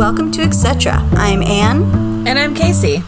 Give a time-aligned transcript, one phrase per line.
[0.00, 0.94] Welcome to Etc.
[1.12, 1.82] I'm Anne.
[2.26, 3.02] And I'm Casey.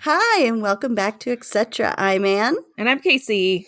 [0.00, 1.94] Hi, and welcome back to Etc.
[1.96, 2.56] I'm Anne.
[2.76, 3.66] And I'm Casey.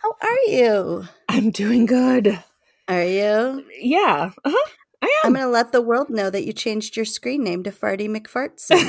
[0.00, 1.08] How are you?
[1.28, 2.42] I'm doing good.
[2.88, 3.66] Are you?
[3.78, 4.30] Yeah.
[4.46, 4.70] Uh-huh.
[5.02, 5.12] I am.
[5.24, 8.08] I'm going to let the world know that you changed your screen name to Farty
[8.08, 8.80] McFartson.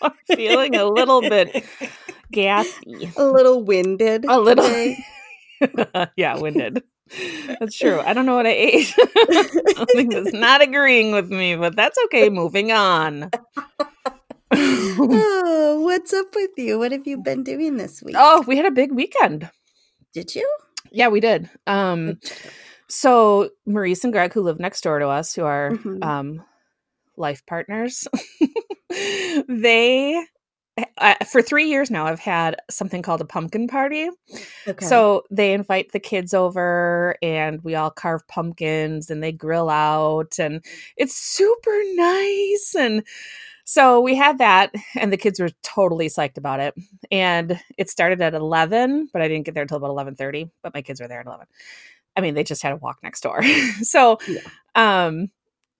[0.00, 1.64] I'm feeling a little bit
[2.30, 3.10] gassy.
[3.16, 4.26] A little winded.
[4.26, 4.94] A little.
[6.16, 6.84] yeah, winded.
[7.60, 8.00] That's true.
[8.00, 8.86] I don't know what I ate.
[9.76, 12.30] Something that's not agreeing with me, but that's okay.
[12.30, 13.30] Moving on.
[14.50, 16.78] oh, what's up with you?
[16.78, 18.16] What have you been doing this week?
[18.18, 19.50] Oh, we had a big weekend.
[20.12, 20.48] Did you?
[20.90, 21.50] Yeah, we did.
[21.66, 22.20] Um,
[22.88, 26.02] so Maurice and Greg, who live next door to us, who are mm-hmm.
[26.02, 26.44] um,
[27.16, 28.06] life partners,
[29.48, 30.24] they
[30.98, 34.08] I, for three years now, I've had something called a pumpkin party.
[34.66, 34.84] Okay.
[34.84, 40.38] So they invite the kids over and we all carve pumpkins and they grill out
[40.38, 40.64] and
[40.96, 42.74] it's super nice.
[42.76, 43.04] And
[43.64, 46.74] so we had that and the kids were totally psyched about it.
[47.10, 50.82] And it started at 11, but I didn't get there until about 11:30, but my
[50.82, 51.46] kids were there at 11.
[52.16, 53.42] I mean, they just had to walk next door.
[53.82, 54.40] so yeah.
[54.74, 55.30] um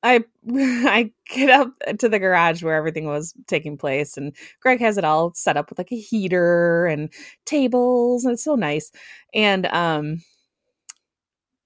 [0.05, 4.98] I I get up to the garage where everything was taking place, and Greg has
[4.98, 7.12] it all set up with like a heater and
[7.46, 8.92] tables, and it's so nice.
[9.34, 10.22] And um,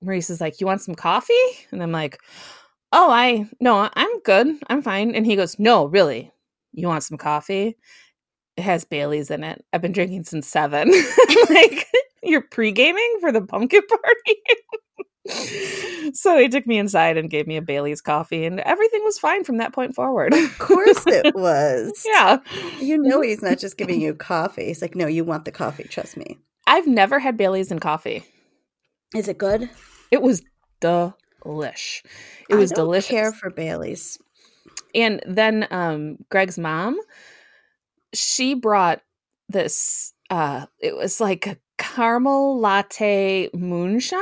[0.02, 1.34] Maurice is like, "You want some coffee?"
[1.72, 2.18] And I'm like,
[2.92, 6.32] "Oh, I no, I'm good, I'm fine." And he goes, "No, really,
[6.72, 7.76] you want some coffee?
[8.56, 9.64] It has Bailey's in it.
[9.72, 10.90] I've been drinking since seven.
[11.50, 11.86] like,
[12.22, 14.36] you're pre gaming for the pumpkin party."
[16.14, 19.44] So he took me inside and gave me a Bailey's coffee, and everything was fine
[19.44, 20.32] from that point forward.
[20.34, 22.04] Of course it was.
[22.06, 22.38] yeah.
[22.80, 24.66] You know, he's not just giving you coffee.
[24.66, 25.84] He's like, no, you want the coffee.
[25.84, 26.38] Trust me.
[26.66, 28.24] I've never had Bailey's and coffee.
[29.14, 29.70] Is it good?
[30.10, 30.42] It was
[30.80, 32.02] delish.
[32.48, 33.10] It was delicious.
[33.10, 34.18] care for Bailey's.
[34.94, 36.98] And then um, Greg's mom,
[38.14, 39.00] she brought
[39.48, 44.20] this, uh, it was like a caramel latte moonshine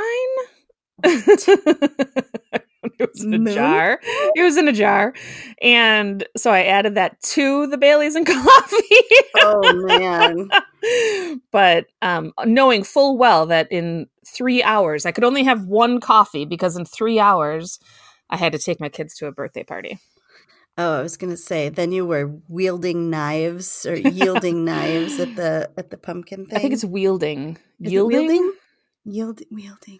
[1.03, 2.67] it
[2.99, 3.53] was in a Moon?
[3.53, 3.99] jar.
[4.35, 5.13] It was in a jar.
[5.61, 9.05] And so I added that to the Bailey's and coffee.
[9.37, 10.49] oh man.
[11.51, 16.45] but um, knowing full well that in three hours I could only have one coffee
[16.45, 17.79] because in three hours
[18.29, 19.99] I had to take my kids to a birthday party.
[20.79, 21.69] Oh, I was going to say.
[21.69, 26.57] Then you were wielding knives or yielding knives at the at the pumpkin thing.
[26.57, 27.57] I think it's wielding.
[27.81, 28.27] Is yielding.
[28.27, 28.53] wielding.
[29.05, 29.99] Yield, wielding.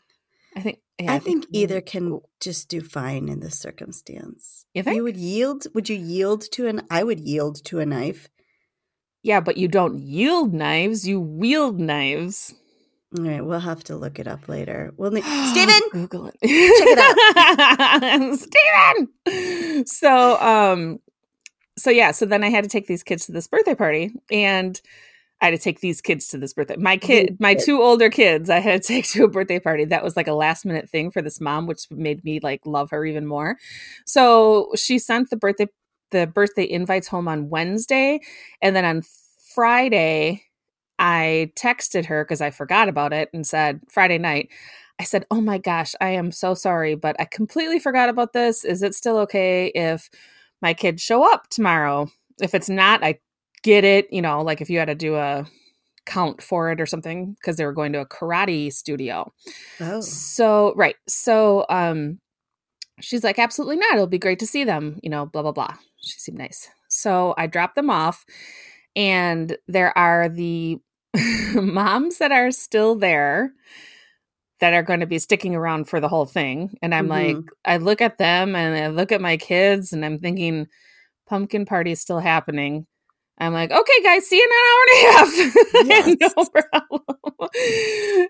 [0.58, 0.80] I think.
[1.00, 4.66] Yeah, I, think, either can just do fine in this circumstance.
[4.74, 5.68] You think you would yield?
[5.76, 6.88] Would you yield to an?
[6.90, 8.30] I would yield to a knife.
[9.22, 11.08] Yeah, but you don't yield knives.
[11.08, 12.56] You wield knives.
[13.16, 14.92] All right, we'll have to look it up later.
[14.98, 15.82] We'll need Steven!
[15.92, 16.36] Google it.
[16.42, 17.00] Check it
[18.04, 18.40] out.
[19.28, 19.86] Steven!
[19.86, 21.00] So um
[21.78, 24.82] so yeah, so then I had to take these kids to this birthday party and
[25.42, 26.78] I had to take these kids to this birthday.
[26.78, 29.86] My kid, my two older kids, I had to take to a birthday party.
[29.86, 32.90] That was like a last minute thing for this mom, which made me like love
[32.90, 33.58] her even more.
[34.06, 35.68] So she sent the birthday
[36.12, 38.22] the birthday invites home on Wednesday,
[38.62, 39.02] and then on
[39.54, 40.44] Friday,
[41.00, 44.50] I texted her because I forgot about it and said Friday night.
[45.00, 48.64] I said, "Oh my gosh, I am so sorry, but I completely forgot about this.
[48.64, 50.10] Is it still okay if
[50.62, 52.10] my kids show up tomorrow?
[52.42, 53.20] If it's not, I
[53.64, 55.46] get it, you know, like if you had to do a
[56.06, 59.32] count for it or something because they were going to a karate studio.
[59.80, 60.02] Oh.
[60.02, 60.96] So, right.
[61.08, 62.20] So, um
[63.00, 63.94] she's like absolutely not.
[63.94, 65.76] It'll be great to see them, you know, blah blah blah.
[66.02, 66.70] She seemed nice.
[66.90, 68.26] So, I dropped them off
[68.96, 70.80] and there are the
[71.54, 73.54] moms that are still there
[74.60, 76.78] that are going to be sticking around for the whole thing.
[76.82, 77.38] And I'm mm-hmm.
[77.38, 80.68] like, I look at them and I look at my kids and I'm thinking,
[81.28, 82.88] pumpkin party is still happening.
[83.40, 86.18] I'm like, okay, guys, see you in an hour and a half.
[86.20, 86.34] Yes.
[86.36, 87.02] no problem.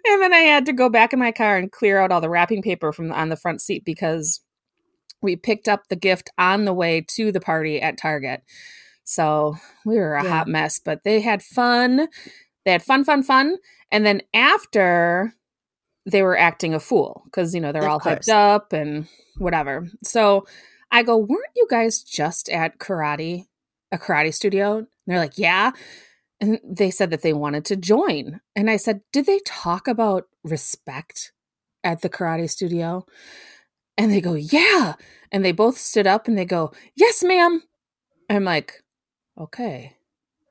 [0.06, 2.30] and then I had to go back in my car and clear out all the
[2.30, 4.42] wrapping paper from on the front seat because
[5.22, 8.44] we picked up the gift on the way to the party at Target.
[9.04, 9.56] So
[9.86, 10.30] we were a yeah.
[10.30, 12.08] hot mess, but they had fun.
[12.66, 13.58] They had fun, fun, fun.
[13.92, 15.34] And then after
[16.06, 18.28] they were acting a fool because, you know, they're of all course.
[18.28, 19.88] hyped up and whatever.
[20.04, 20.46] So
[20.92, 23.46] I go, weren't you guys just at karate,
[23.92, 24.88] a karate studio?
[25.08, 25.72] And they're like, yeah.
[26.40, 28.42] And they said that they wanted to join.
[28.56, 31.32] And I said, did they talk about respect
[31.84, 33.06] at the karate studio?
[33.98, 34.94] And they go, yeah.
[35.32, 37.64] And they both stood up and they go, yes, ma'am.
[38.30, 38.84] I'm like,
[39.40, 39.96] okay,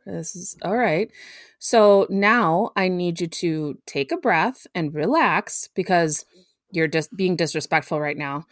[0.06, 1.10] this is all right.
[1.58, 6.24] So now I need you to take a breath and relax because
[6.72, 8.46] you're just being disrespectful right now.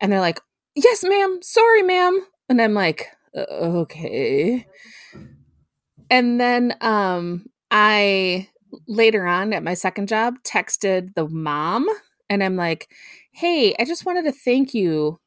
[0.00, 0.40] And they're like,
[0.74, 1.40] yes, ma'am.
[1.42, 2.20] Sorry, ma'am.
[2.48, 3.44] And I'm like, "Uh,
[3.82, 4.66] okay.
[6.10, 8.48] And then um, I
[8.86, 11.88] later on at my second job texted the mom
[12.28, 12.88] and I'm like,
[13.32, 15.18] hey, I just wanted to thank you.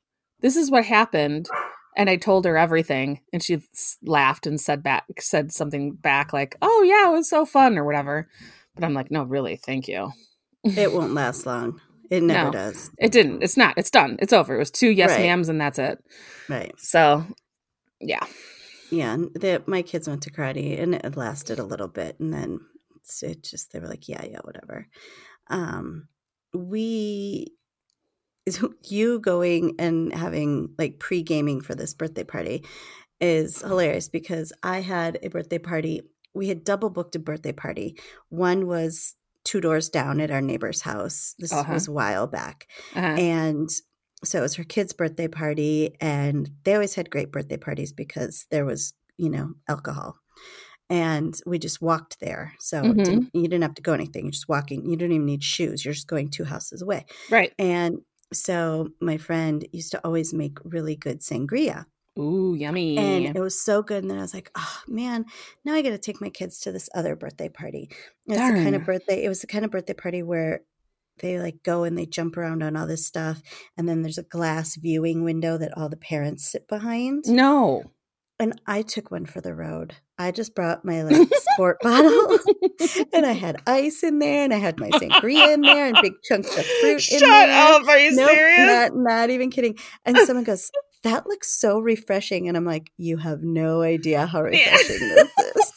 [0.42, 1.48] This is what happened.
[1.96, 3.22] And I told her everything.
[3.32, 3.62] And she
[4.04, 7.86] laughed and said back, said something back like, oh, yeah, it was so fun or
[7.86, 8.28] whatever.
[8.76, 10.12] But I'm like, no, really, thank you.
[10.64, 11.80] It won't last long.
[12.10, 12.52] It never No.
[12.52, 12.90] does.
[12.98, 13.44] It didn't.
[13.44, 13.78] It's not.
[13.78, 14.18] It's done.
[14.20, 14.56] It's over.
[14.56, 15.22] It was two yes Right.
[15.30, 16.04] ma'ams and that's it.
[16.50, 16.74] Right.
[16.78, 17.26] So,
[18.00, 18.26] yeah.
[18.94, 19.14] Yeah.
[19.14, 22.20] and The, my kids went to karate and it lasted a little bit.
[22.20, 22.60] And then
[23.22, 24.88] it just, they were like, yeah, yeah, whatever.
[25.50, 26.08] Um,
[26.54, 27.54] we,
[28.46, 32.66] is you going and having like pre gaming for this birthday party
[33.20, 36.02] is hilarious because I had a birthday party.
[36.34, 37.98] We had double booked a birthday party.
[38.30, 41.36] One was two doors down at our neighbor's house.
[41.40, 41.74] This Uh-huh.
[41.74, 42.68] was a while back.
[42.96, 43.06] Uh-huh.
[43.08, 43.70] And
[44.24, 45.96] so it was her kid's birthday party.
[46.02, 50.18] And they always had great birthday parties because there was, you know, alcohol.
[50.90, 52.54] And we just walked there.
[52.60, 53.04] So Mhm.
[53.04, 54.26] didn't, you didn't have to go anything.
[54.26, 54.90] You're just walking.
[54.90, 55.84] You don't even need shoes.
[55.84, 57.06] You're just going two houses away.
[57.30, 57.54] Right.
[57.58, 58.00] And
[58.32, 61.86] so my friend used to always make really good sangria.
[62.20, 62.98] Ooh, yummy.
[62.98, 64.04] And it was so good.
[64.04, 65.26] And then I was like, oh man,
[65.66, 67.90] now I got to take my kids to this other birthday party.
[68.28, 70.62] It's the kind of birthday, it was the kind of birthday party where
[71.20, 73.42] they like go and they jump around on all this stuff.
[73.78, 77.24] And then there's a glass viewing window that all the parents sit behind.
[77.28, 77.84] no.
[78.40, 79.94] And I took one for the road.
[80.18, 82.40] I just brought my like sport bottle
[83.14, 86.14] and I had ice in there and I had my sangria in there and big
[86.24, 87.88] chunks of fruit in Shut up.
[87.88, 88.68] Are you Nope, serious?
[88.68, 89.78] Not, not even kidding.
[90.04, 90.72] And someone goes,
[91.04, 92.48] That looks so refreshing.
[92.48, 95.74] And I'm like, You have no idea how refreshing this is.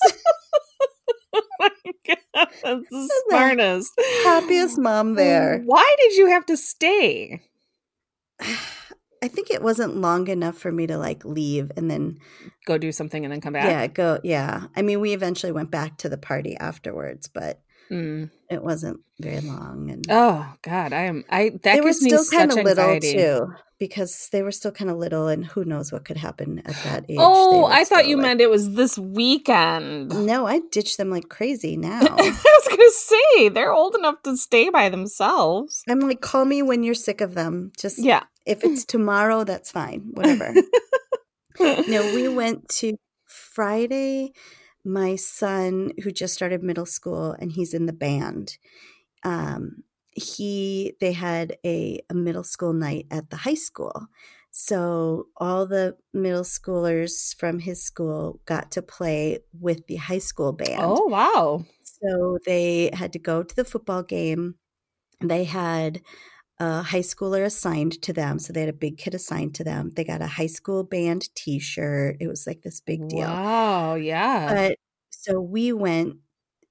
[1.34, 1.70] oh my
[2.06, 2.48] God.
[2.66, 3.92] That's the smartest.
[4.24, 5.62] Happiest mom there.
[5.64, 7.42] Why did you have to stay?
[9.22, 12.18] I think it wasn't long enough for me to like leave and then,
[12.66, 13.64] Go do something and then come back?
[13.64, 14.20] yeah, go.
[14.22, 14.66] Yeah.
[14.76, 17.60] I mean, we eventually went back to the party afterwards, but
[17.90, 18.30] Mm.
[18.50, 19.90] it wasn't very long.
[19.90, 21.24] And Oh God, I am.
[21.30, 24.96] I that they were still kind of little too because they were still kind of
[24.96, 27.16] little and who knows what could happen at that age.
[27.20, 30.26] Oh, I thought you like- meant it was this weekend.
[30.26, 32.00] No, I ditched them like crazy now.
[32.00, 35.82] I was gonna say they're old enough to stay by themselves.
[35.88, 37.72] I'm like, call me when you're sick of them.
[37.78, 38.24] Just Yeah.
[38.46, 40.08] if it's tomorrow, that's fine.
[40.12, 40.54] Whatever.
[41.60, 42.96] no, we went to
[43.26, 44.32] Friday.
[44.86, 48.56] My son, who just started middle school and he's in the band,
[49.24, 54.06] um, he they had a, a middle school night at the high school.
[54.50, 60.52] So all the middle schoolers from his school got to play with the high school
[60.52, 60.80] band.
[60.82, 61.66] Oh wow.
[61.82, 64.54] So they had to go to the football game.
[65.20, 66.00] They had
[66.58, 68.38] a high schooler assigned to them.
[68.38, 69.90] So they had a big kid assigned to them.
[69.94, 72.16] They got a high school band t shirt.
[72.20, 73.28] It was like this big deal.
[73.28, 73.94] Wow.
[73.94, 74.54] Yeah.
[74.54, 74.78] But
[75.10, 76.16] so we went,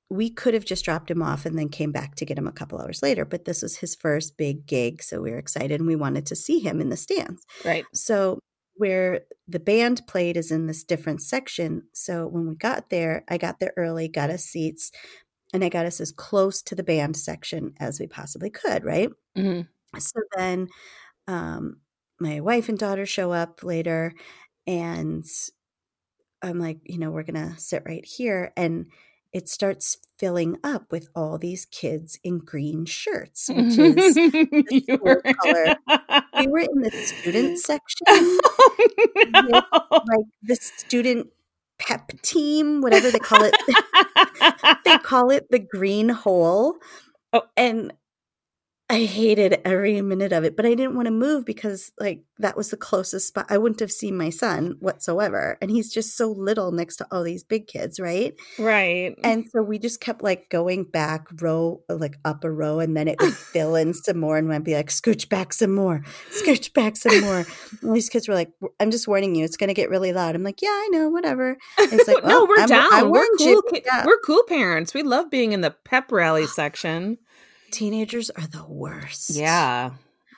[0.10, 2.52] we could have just dropped him off and then came back to get him a
[2.52, 3.26] couple hours later.
[3.26, 5.04] But this was his first big gig.
[5.04, 7.46] So we were excited and we wanted to see him in the stands.
[7.64, 7.86] right.
[7.94, 8.40] So
[8.78, 11.84] where the band played is in this different section.
[11.94, 14.92] So when we got there, I got there early, got us seats,
[15.54, 19.10] and I got us as close to the band section as we possibly could, right?
[19.36, 19.62] hmm
[20.00, 20.68] So then
[21.28, 21.78] um,
[22.20, 24.14] my wife and daughter show up later,
[24.68, 25.26] and
[26.42, 28.52] I'm like, you know, we're going to sit right here.
[28.56, 28.88] And
[29.34, 34.16] it starts filling up with all these kids in green shirts, which is
[34.72, 35.76] you were color.
[36.40, 38.76] we were in the student section oh,
[39.34, 39.62] no.
[39.92, 41.28] like the student
[41.80, 43.56] pep team, whatever they call it.
[44.86, 46.76] they call it the green hole.
[47.34, 47.44] Oh.
[47.58, 47.92] And
[48.88, 52.56] I hated every minute of it, but I didn't want to move because like that
[52.56, 53.48] was the closest spot.
[53.50, 55.58] I wouldn't have seen my son whatsoever.
[55.60, 58.36] And he's just so little next to all these big kids, right?
[58.60, 59.16] right.
[59.24, 63.08] And so we just kept like going back row, like up a row, and then
[63.08, 66.72] it would fill in some more, and I'd be like, scooch back some more, scooch
[66.74, 67.44] back some more.
[67.82, 70.36] And these kids were like, I'm just warning you, it's going to get really loud.
[70.36, 71.58] I'm like, yeah, I know, whatever.
[71.80, 72.94] And he's like, no, well, we're I'm- down.
[72.94, 73.48] I we're cool.
[73.48, 73.64] you.
[73.74, 74.06] ki- Yeah.
[74.06, 74.94] We're cool parents.
[74.94, 77.18] We love being in the pep rally section.
[77.76, 79.32] Teenagers are the worst.
[79.32, 79.92] Yeah,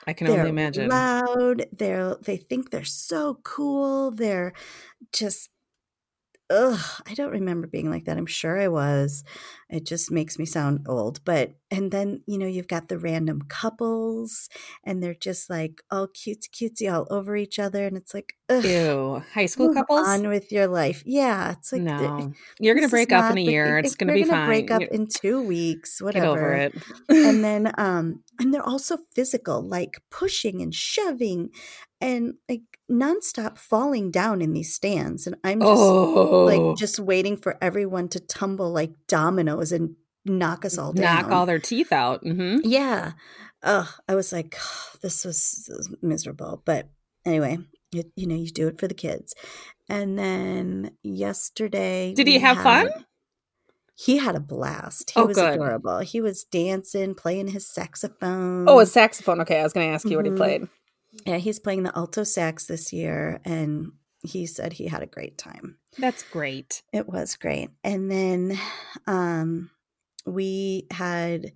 [0.06, 0.88] I can They're only imagine.
[0.88, 1.66] loud.
[1.72, 4.10] They're they think they're so cool.
[4.10, 4.52] They're
[5.12, 5.50] just
[6.50, 7.02] ugh.
[7.06, 8.16] I don't remember being like that.
[8.18, 9.24] I'm sure I was.
[9.70, 11.24] It just makes me sound old.
[11.24, 14.48] But, and then, you know, you've got the random couples
[14.84, 17.84] and they're just like all cutesy cutesy all over each other.
[17.86, 19.22] And it's like, ugh, Ew.
[19.34, 20.08] High school couples?
[20.08, 21.02] on with your life.
[21.04, 21.52] Yeah.
[21.52, 22.32] It's like, no.
[22.58, 23.78] You're going to break up in a year.
[23.78, 24.46] It's going to be gonna fine.
[24.46, 26.74] break up in two weeks, Get whatever over it.
[27.08, 31.50] and then um and they're also physical like pushing and shoving
[32.00, 36.44] and like nonstop falling down in these stands and i'm just oh.
[36.44, 41.32] like just waiting for everyone to tumble like dominoes and knock us all down knock
[41.32, 42.22] all their teeth out.
[42.22, 43.12] hmm yeah
[43.62, 44.56] oh i was like
[45.02, 46.88] this was, this was miserable but
[47.24, 47.58] anyway
[47.92, 49.34] you, you know you do it for the kids
[49.88, 52.86] and then yesterday Did he have fun?
[53.94, 55.10] he had a blast.
[55.10, 55.54] He Oh, was good.
[55.54, 55.98] adorable.
[56.00, 58.68] He was dancing, playing his saxophone.
[58.68, 59.40] Oh, a saxophone.
[59.40, 60.36] Okay, I was going to ask you what he Mhm.
[60.36, 60.68] played.
[61.26, 63.90] yeah, he's playing the alto sax this year, and
[64.22, 65.78] he said he had a great time.
[65.98, 66.82] That's great.
[66.92, 67.70] It was great.
[67.84, 68.58] And then
[69.06, 69.70] um,
[70.26, 71.52] we had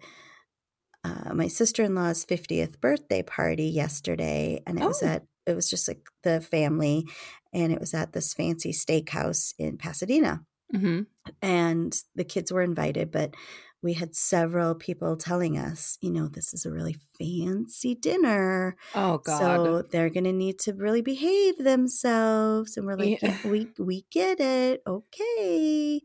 [1.04, 5.06] uh, my sister in law's 50th birthday party yesterday, and it was Oh.
[5.06, 7.08] at it was just like the family,
[7.52, 11.00] and it was at this fancy steakhouse in Pasadena hmm
[11.40, 13.34] and the kids were invited, but
[13.82, 18.76] we had several people telling us, you know, this is a really fancy dinner.
[18.94, 19.38] Oh, God.
[19.38, 22.76] So they're going to need to really behave themselves.
[22.76, 23.38] And we're like, Yeah.
[23.44, 24.82] yeah, we, we get it.
[24.86, 26.00] Okay.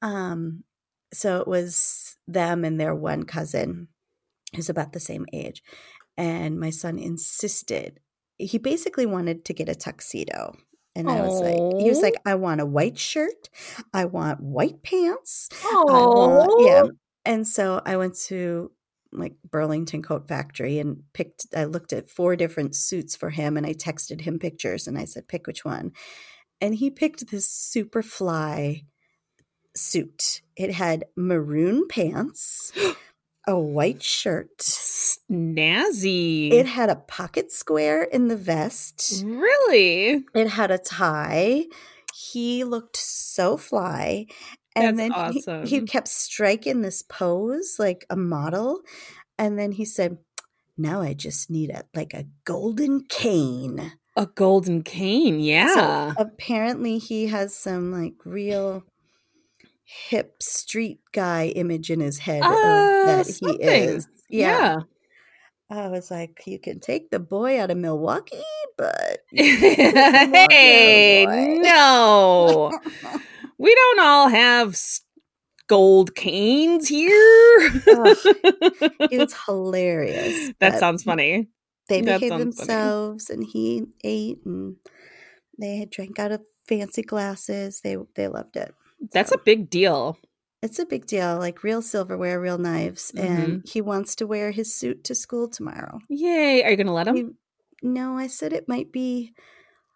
[0.00, 0.64] Um,
[1.12, 3.88] so it was them and their one cousin
[4.54, 5.62] who's about the same age.
[6.16, 8.00] And my son insisted,
[8.38, 10.54] he basically wanted to get a tuxedo.
[10.96, 13.48] And I was like, he was like, I want a white shirt.
[13.94, 15.48] I want white pants.
[15.64, 16.82] Oh, yeah.
[17.24, 18.70] And so I went to
[19.12, 23.66] like Burlington Coat Factory and picked, I looked at four different suits for him and
[23.66, 25.92] I texted him pictures and I said, pick which one.
[26.60, 28.84] And he picked this super fly
[29.74, 30.42] suit.
[30.56, 32.72] It had maroon pants,
[33.48, 34.58] a white shirt.
[34.58, 36.52] Snazzy.
[36.52, 39.22] It had a pocket square in the vest.
[39.24, 40.24] really?
[40.34, 41.64] It had a tie.
[42.14, 44.26] He looked so fly.
[44.76, 48.80] And That's then he- he, kept striking this pose like a model.
[49.38, 50.18] And then he said,
[50.78, 53.92] Now I just need a like a golden cane.
[54.16, 55.40] A golden cane.
[55.40, 55.74] Yeah.
[55.74, 58.84] So apparently he has some like real
[59.84, 64.06] hip street guy image in his head of Uh, that he is.
[64.28, 64.80] yeah.
[65.72, 68.42] I was like, you can take the boy out of Milwaukee,
[68.76, 71.62] but you can't take the Milwaukee hey, out of the boy.
[71.62, 73.20] no.
[73.60, 74.76] we don't all have
[75.68, 77.70] gold canes here.
[79.12, 80.52] It was hilarious.
[80.60, 81.48] that sounds funny.
[81.88, 82.66] They behaved sounds funny.
[82.66, 84.76] themselves, and he ate, and
[85.58, 87.80] they had drank out of fancy glasses.
[87.82, 88.74] They they loved it.
[89.12, 90.16] That's a big deal.
[90.62, 93.68] It's a big deal, like real silverware, real knives, and Mm-hmm.
[93.72, 95.98] he wants to wear his suit to school tomorrow.
[96.08, 96.62] Yay.
[96.62, 97.16] Are you going to let him?
[97.16, 97.26] He-
[97.82, 99.32] no, I said it might be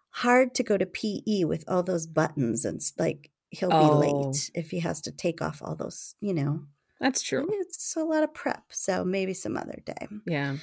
[0.09, 3.97] hard to go to PE with all those buttons, and s- like he'll be Oh.
[3.99, 6.15] late if he has to take off all those.
[6.21, 6.59] You know,
[6.99, 7.47] That's true.
[7.51, 8.63] it's a lot of prep.
[8.71, 10.07] So maybe some other day.
[10.25, 10.57] Yeah.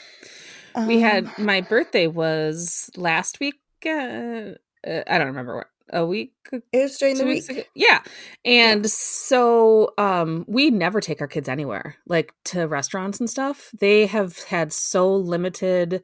[0.87, 3.61] We had Um, my birthday was last week.
[3.85, 4.55] Uh,
[4.87, 7.47] uh, I don't remember what a week, it was during the week.
[7.51, 7.63] ago.
[7.75, 8.01] Yeah,
[8.47, 13.71] and so um, we never take our kids anywhere, like to restaurants and stuff.
[13.79, 16.03] They have had so limited,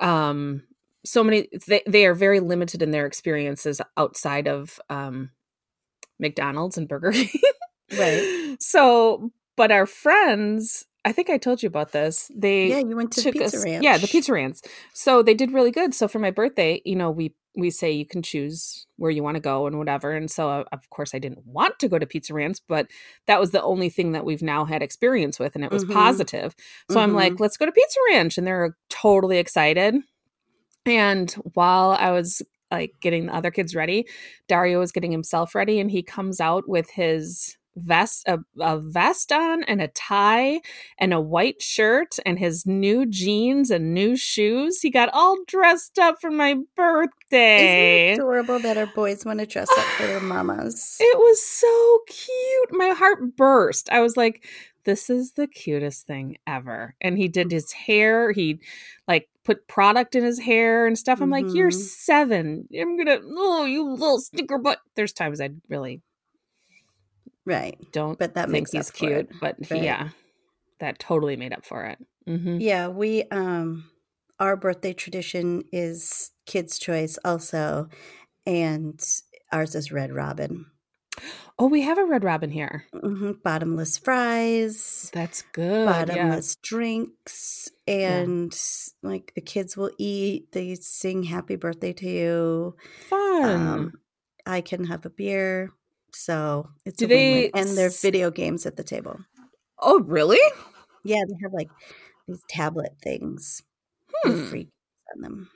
[0.00, 0.64] um,
[1.04, 1.48] so many.
[1.68, 5.30] They they are very limited in their experiences outside of um,
[6.18, 7.28] McDonald's and Burger King.
[7.98, 8.56] Right.
[8.60, 10.84] So, but our friends.
[11.04, 12.28] I think I told you about this.
[12.34, 13.82] They Yeah, you went to Pizza us- Ranch.
[13.84, 14.58] Yeah, the Pizza Ranch.
[14.92, 15.94] So they did really good.
[15.94, 19.36] So for my birthday, you know, we we say you can choose where you want
[19.36, 20.12] to go and whatever.
[20.12, 22.88] And so uh, of course I didn't want to go to Pizza Ranch, but
[23.26, 25.92] that was the only thing that we've now had experience with, and it was Mhm.
[25.94, 26.54] positive.
[26.90, 27.16] So I'm Mhm.
[27.16, 29.94] like, let's go to Pizza Ranch, and they're totally excited.
[30.86, 34.06] And while I was like getting the other kids ready,
[34.48, 39.32] Dario is getting himself ready, and he comes out with his vest a, a vest
[39.32, 40.60] on and a tie
[40.98, 44.80] and a white shirt and his new jeans and new shoes.
[44.80, 48.12] He got all dressed up for my Isn't birthday.
[48.12, 50.96] it adorable that our boys want to dress up for their mamas?
[51.00, 52.72] it was so cute.
[52.72, 53.88] My heart burst.
[53.90, 54.44] I was like
[54.84, 56.94] this is the cutest thing ever.
[57.02, 58.32] And he did his hair.
[58.32, 58.60] He
[59.06, 61.72] like put product in his hair and stuff i'm like you're Mhm.
[61.72, 66.02] seven i'm gonna oh you little stinker butt there's times I'd really
[67.46, 67.78] Right.
[67.92, 69.82] don't But that think makes he's cute, it, but right?
[69.82, 70.10] yeah,
[70.80, 71.98] that totally made up for it.
[72.26, 73.90] hmm Yeah, we um
[74.40, 77.88] our birthday tradition is kids choice also
[78.46, 79.00] and
[79.52, 80.66] ours is Red Robin.
[81.58, 82.86] Oh, we have a Red Robin here.
[82.92, 85.84] hmm Bottomless fries, That's good.
[85.86, 86.06] Yeah.
[86.06, 88.56] bottomless drinks, and
[89.02, 90.52] like the kids will eat.
[90.52, 92.76] They sing happy birthday to you.
[93.08, 93.50] Fun.
[93.50, 93.92] Um,
[94.46, 95.72] I can have a beer.
[96.12, 99.18] So it's Do they and there's video games at the table.
[99.80, 100.40] oh, really?
[101.04, 101.68] Yeah, they have like
[102.26, 103.62] these tablet things
[104.24, 104.44] Hmm.
[104.48, 104.68] free
[105.14, 105.50] on them.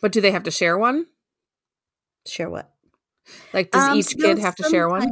[0.00, 1.06] But do they have to share one?
[2.26, 2.72] Share what?
[3.52, 5.02] Like, does Um, each kid have to share one?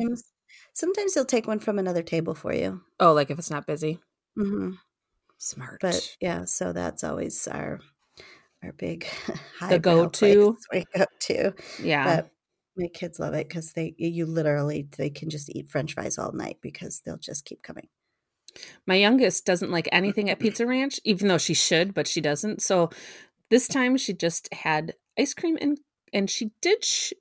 [0.74, 2.82] sometimes- they'll take one from another table for you.
[3.00, 4.00] Oh, like if it's not busy.
[4.36, 4.72] hmm
[5.38, 5.80] Smart.
[5.80, 7.80] But yeah, so that's always our
[8.62, 9.04] our big
[9.58, 10.56] high The go-to?
[10.72, 12.04] We go to, yeah.
[12.04, 12.30] but
[12.76, 16.32] my kids love it because they you literally they can just eat French fries all
[16.32, 17.88] night because they'll just keep coming.
[18.86, 22.62] My youngest doesn't like anything at Pizza Ranch, even though she should, but she doesn't.
[22.62, 22.90] So
[23.50, 25.78] this time she just had ice cream and
[26.12, 27.12] and she did sh-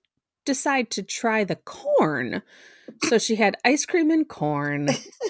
[0.47, 2.41] decide to try the corn.
[3.03, 4.87] So she had ice cream and corn.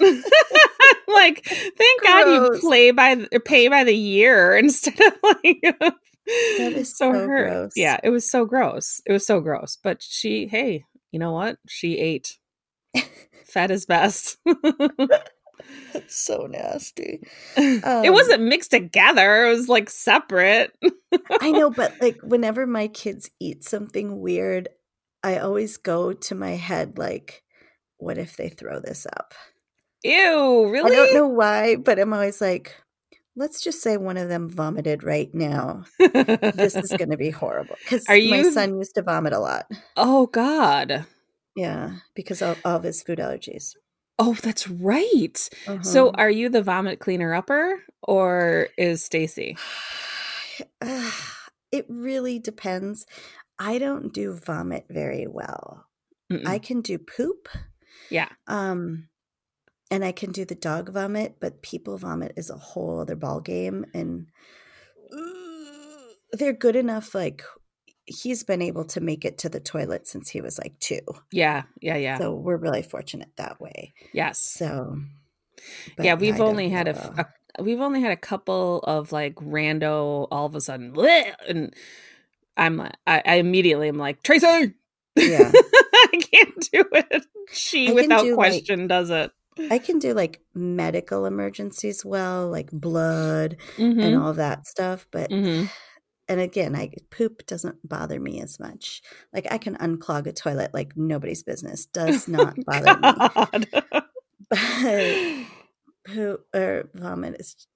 [1.08, 5.60] like, thank God you play by the, pay by the year instead of like.
[6.58, 7.72] That is so gross.
[7.74, 9.00] Yeah, it was so gross.
[9.06, 9.76] It was so gross.
[9.82, 11.58] But she, hey, you know what?
[11.66, 12.38] She ate.
[13.46, 14.36] Fat is best.
[15.92, 17.20] That's so nasty.
[17.56, 19.46] it Um, wasn't mixed together.
[19.46, 20.72] It was like separate.
[21.40, 24.68] I know, but like whenever my kids eat something weird,
[25.22, 27.42] I always go to my head like,
[27.98, 29.34] what if they throw this up?
[30.04, 30.92] Ew, really?
[30.92, 32.76] I don't know why, but I'm always like,
[33.34, 35.84] let's just say one of them vomited right now.
[35.98, 37.76] This is going to be horrible.
[37.84, 39.66] Because Are my son used to vomit a lot.
[39.96, 41.04] oh God.
[41.56, 43.74] Yeah, because of, of his food allergies.
[44.20, 45.48] Oh, that's right.
[45.82, 46.14] So Mhm.
[46.18, 49.56] are you the vomit cleaner upper or is Stacy?
[51.72, 53.06] it really depends.
[53.58, 55.86] I don't do vomit very well.
[56.32, 56.46] Mm-mm.
[56.46, 57.48] I can do poop.
[58.10, 58.28] yeah.
[58.46, 59.08] Um,
[59.90, 63.40] and I can do the dog vomit, but people vomit is a whole other ball
[63.40, 64.26] game, and
[66.32, 67.14] they're good enough.
[67.14, 67.42] Like
[68.04, 71.00] he's been able to make it to the toilet since he was like two,
[71.32, 71.64] Yeah.
[71.80, 71.96] Yeah.
[71.96, 72.18] Yeah.
[72.18, 73.92] so we're really fortunate that way.
[74.12, 74.40] yes.
[74.40, 74.98] So,
[75.98, 77.26] yeah, we've only had a,
[77.58, 81.74] a- we've only had a couple of like rando all of a sudden "Bleh," and
[82.58, 84.74] I'm I, I immediately am like Tracy
[85.16, 85.50] Yeah.
[85.94, 89.30] I can't do it she without do, like- question does it
[89.70, 95.30] I can do like medical emergencies well, like blood Mhm, and all that stuff, but
[95.30, 95.68] mhm.
[96.28, 99.02] and again, I poop doesn't bother me as much.
[99.32, 101.86] Like I can unclog a toilet like nobody's business.
[101.92, 102.98] Does not bother
[103.50, 103.66] me.
[104.50, 107.66] But poop or vomit is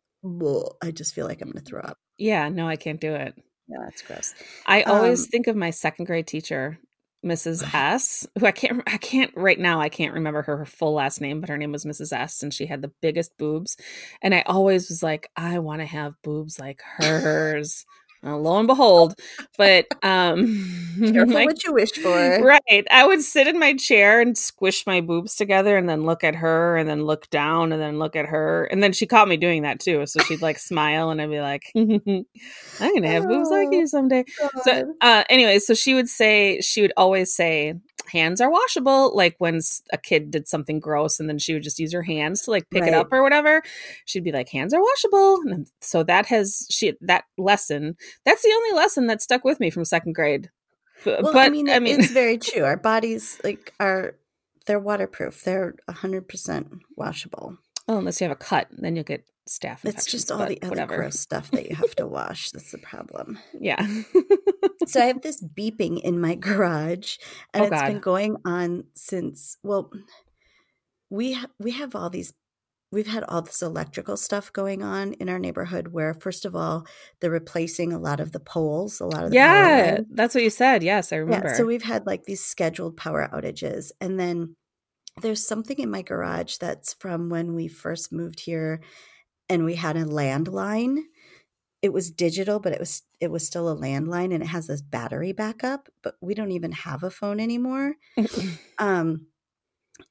[0.83, 1.99] I just feel like I'm gonna throw up.
[2.17, 3.35] yeah no I can't do it
[3.69, 4.35] No, that's gross.
[4.67, 6.79] I always Um, think of my second grade teacher,
[7.25, 7.63] Mrs.
[7.75, 11.21] S, who I can't I can't right now I can't remember her, her full last
[11.21, 12.13] name, but her name was Mrs.
[12.13, 13.77] S and she had the biggest boobs.
[14.23, 17.85] And I always was like, I want to have boobs like hers.
[18.25, 19.15] Lo and behold,
[19.59, 22.11] but um Careful like, what you wish for.
[22.13, 22.87] Right.
[22.91, 26.37] I would sit in my chair and squish my boobs together and then look at
[26.37, 28.65] her and then look down and then look at her.
[28.67, 30.07] And then she caught me doing that too.
[30.07, 33.87] So she'd like smile and I'd be like, I'm to have boobs like Oh, you
[33.87, 34.25] someday.
[34.39, 34.51] God.
[34.63, 37.75] So, uh, anyway, so she would say, she would always say,
[38.07, 39.15] hands are washable.
[39.15, 39.61] Like when
[39.93, 42.69] a kid did something gross and then she would just use her hands to like
[42.71, 43.63] pick it up or whatever.
[44.05, 45.43] She'd be like, hands are washable.
[45.47, 49.71] And so that has, she, that lesson, that's the only lesson that stuck with me
[49.71, 50.51] from second grade.
[51.05, 52.63] Well, but I mean, it's very true.
[52.63, 54.15] Our bodies like are
[54.67, 55.43] they're waterproof.
[55.43, 57.59] They're hundred percent washable.
[57.89, 59.79] Oh, unless you have a cut, then you'll get staph.
[59.85, 60.97] It's just all the other whatever.
[60.97, 62.51] gross stuff that you have to wash.
[62.51, 63.39] That's the problem.
[63.61, 63.85] Yeah.
[64.87, 67.17] so I have this beeping in my garage,
[67.53, 69.57] and Oh, it's been going on since.
[69.63, 69.91] Well,
[71.11, 72.33] we ha- we have all these.
[72.91, 75.89] We've had all this electrical stuff going on in our neighborhood.
[75.89, 76.87] Where first of all,
[77.21, 80.51] they're replacing a lot of the poles, a lot of the yeah, that's what you
[80.51, 80.83] said.
[80.83, 81.49] Yes, I remember.
[81.49, 83.93] Yeah, so we've had like these scheduled power outages.
[84.01, 84.57] And then
[85.21, 88.81] there's something in my garage that's from when we first moved here
[89.49, 91.03] and we had a landline.
[91.83, 94.83] It was digital, but it was it was still a landline and it has this
[94.83, 97.95] battery backup, but we don't even have a phone anymore.
[98.79, 99.27] Um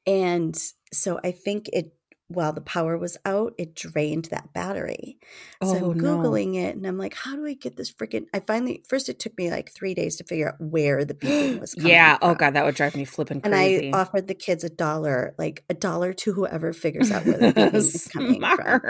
[0.05, 0.55] and
[0.93, 1.93] so I think it
[2.33, 5.17] while the power was out, it drained that battery.
[5.61, 6.17] Oh, So oh I'm no.
[6.17, 9.19] Googling it and I'm like, how do I get this freaking I finally first it
[9.19, 12.17] took me like three days to figure out where the beeping was coming yeah.
[12.21, 13.93] Oh god, that would drive me flipping And crazy.
[13.93, 17.53] I offered the kids a dollar, like a dollar to whoever figures out where the
[17.53, 18.81] beeping is coming from.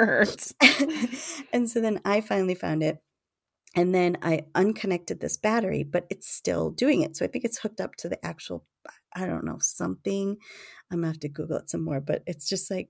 [1.54, 3.00] And so then I finally found it.
[3.76, 7.16] And then I unconnected this battery, but it's still doing it.
[7.16, 8.66] So I think it's hooked up to the actual
[9.16, 10.38] I don't know, something.
[10.92, 12.90] I'm gonna have to Google it some more, but it's just like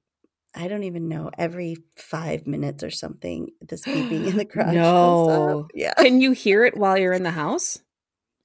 [0.53, 4.73] I don't even know, every five minutes or something, this beeping in the garage.
[4.73, 5.67] No.
[5.73, 5.93] Yeah.
[5.93, 7.79] Can you hear it while you're in the house?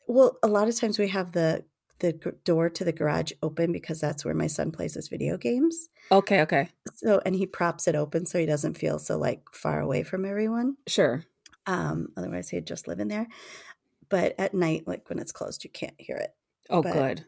[0.07, 1.65] Well, a lot of times we have the
[1.99, 2.13] the
[2.45, 5.89] door to the garage open because that's where my son plays his video games.
[6.13, 6.69] Okay, okay.
[6.95, 10.27] So and he props it open so he doesn't feel so like far away from
[10.27, 10.77] everyone.
[10.87, 11.25] Sure.
[11.67, 13.27] Um, otherwise he'd just live in there.
[14.09, 16.31] But at night, like when it's closed, you can't hear it.
[16.71, 17.25] Oh, but good.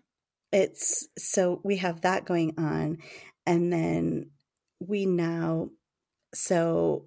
[0.53, 2.99] It's so we have that going on.
[3.47, 4.31] And then
[4.81, 5.71] we now
[6.35, 7.07] so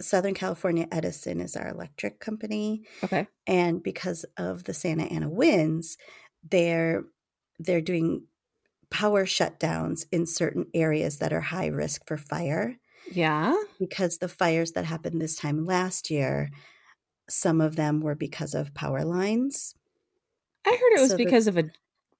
[0.00, 2.82] Southern California Edison is our electric company.
[3.02, 3.26] Okay.
[3.46, 5.96] And because of the Santa Ana winds,
[6.48, 7.04] they're
[7.58, 8.26] they're doing
[8.90, 12.76] power shutdowns in certain areas that are high risk for fire
[13.10, 13.56] Yeah.
[13.80, 16.50] because the fires that happened this time last year
[17.28, 19.74] some of them were because of power lines
[20.64, 21.70] I heard it was So the- because of a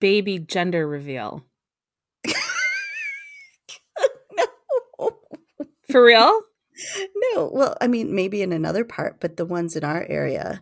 [0.00, 1.44] baby gender reveal.
[4.32, 4.46] no
[5.96, 6.42] For real?
[7.34, 10.60] no well i mean maybe in another part but the ones in our area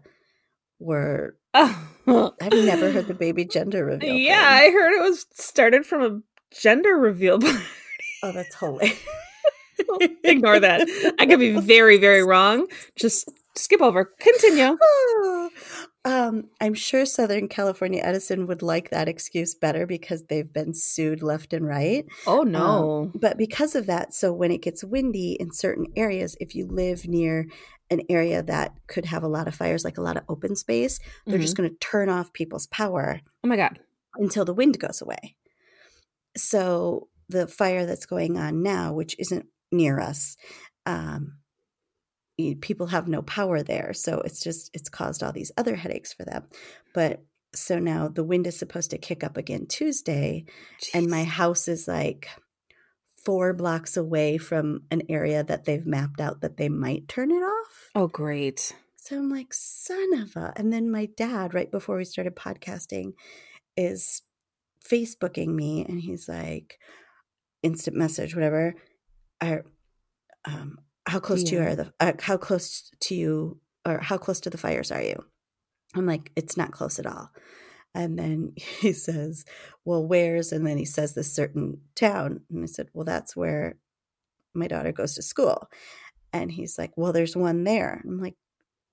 [0.79, 2.35] were Oh.
[2.41, 4.69] i've never heard the baby gender reveal Yeah, thing.
[4.69, 6.21] I heard it was started from a
[6.57, 7.41] gender reveal.
[8.23, 8.97] oh that's hilarious
[10.23, 11.15] Ignore that.
[11.19, 12.69] I could be very, very wrong.
[12.97, 14.05] Just skip over.
[14.21, 14.79] Continue.
[14.81, 15.51] Oh,
[16.05, 21.23] um, I'm sure Southern California Edison would like that excuse better because they've been sued
[21.23, 22.05] left and right.
[22.27, 23.13] Oh Um, no.
[23.15, 27.07] but because of that, so when it gets windy in certain areas, if you live
[27.09, 27.47] near
[27.91, 31.01] an area that could have a lot of fires, like a lot of open space,
[31.27, 33.79] they're just going to turn off people's power oh my god.
[34.17, 35.37] until the wind goes away.
[36.37, 40.37] So the fire that's going on now, which isn't near us,
[40.87, 41.39] um,
[42.61, 43.93] people have no power there.
[43.95, 46.45] So it's just, it's caused all these other headaches for them.
[46.93, 47.23] But
[47.55, 50.45] so now the wind is supposed to kick up again Tuesday,
[50.93, 52.29] and my house is like
[53.25, 57.43] four blocks away from an area that they've mapped out that they might turn it
[57.43, 57.91] off.
[57.95, 58.75] Oh great.
[58.97, 60.53] So I'm like, son of a.
[60.57, 63.13] And then my dad, right before we started podcasting,
[63.77, 64.23] is
[64.87, 66.79] Facebooking me and he's like,
[67.63, 68.75] instant message, whatever.
[69.41, 69.61] I,
[70.45, 74.41] um, how close to you are the, uh, how close to you, or how close
[74.41, 75.25] to the fires are you?
[75.95, 77.31] I'm like, it's not close at all.
[77.95, 79.45] And then he says,
[79.85, 82.41] well, where's, and then he says this certain town.
[82.51, 83.77] And I said, well, that's where
[84.55, 85.69] my daughter goes to school.
[86.33, 88.03] And he's like, well, there's one there.
[88.05, 88.35] I'm like,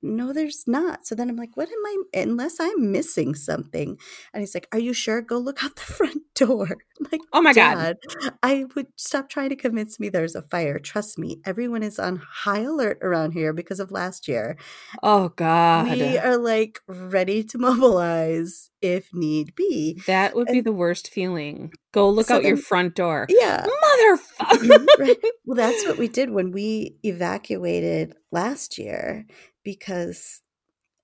[0.02, 1.06] no, there's not.
[1.06, 3.98] So then I'm like, what am I, unless I'm missing something?
[4.34, 5.22] And he's like, are you sure?
[5.22, 6.68] Go look out the front door.
[7.00, 7.98] I'm like, Oh my god.
[8.42, 10.80] I would stop trying to convince me there's a fire.
[10.80, 14.58] Trust me, everyone is on high alert around here because of last year.
[15.04, 15.92] Oh god.
[15.92, 20.02] We are like ready to mobilize if need be.
[20.08, 21.72] that would be the worst feeling.
[21.94, 23.28] Go look So out your front door.
[23.30, 23.66] Yeah.
[23.66, 24.58] Motherfucker.
[24.58, 25.02] Mm-hmm.
[25.02, 25.18] right.
[25.46, 29.26] Well, that's what we did when we evacuated last year
[29.63, 30.41] because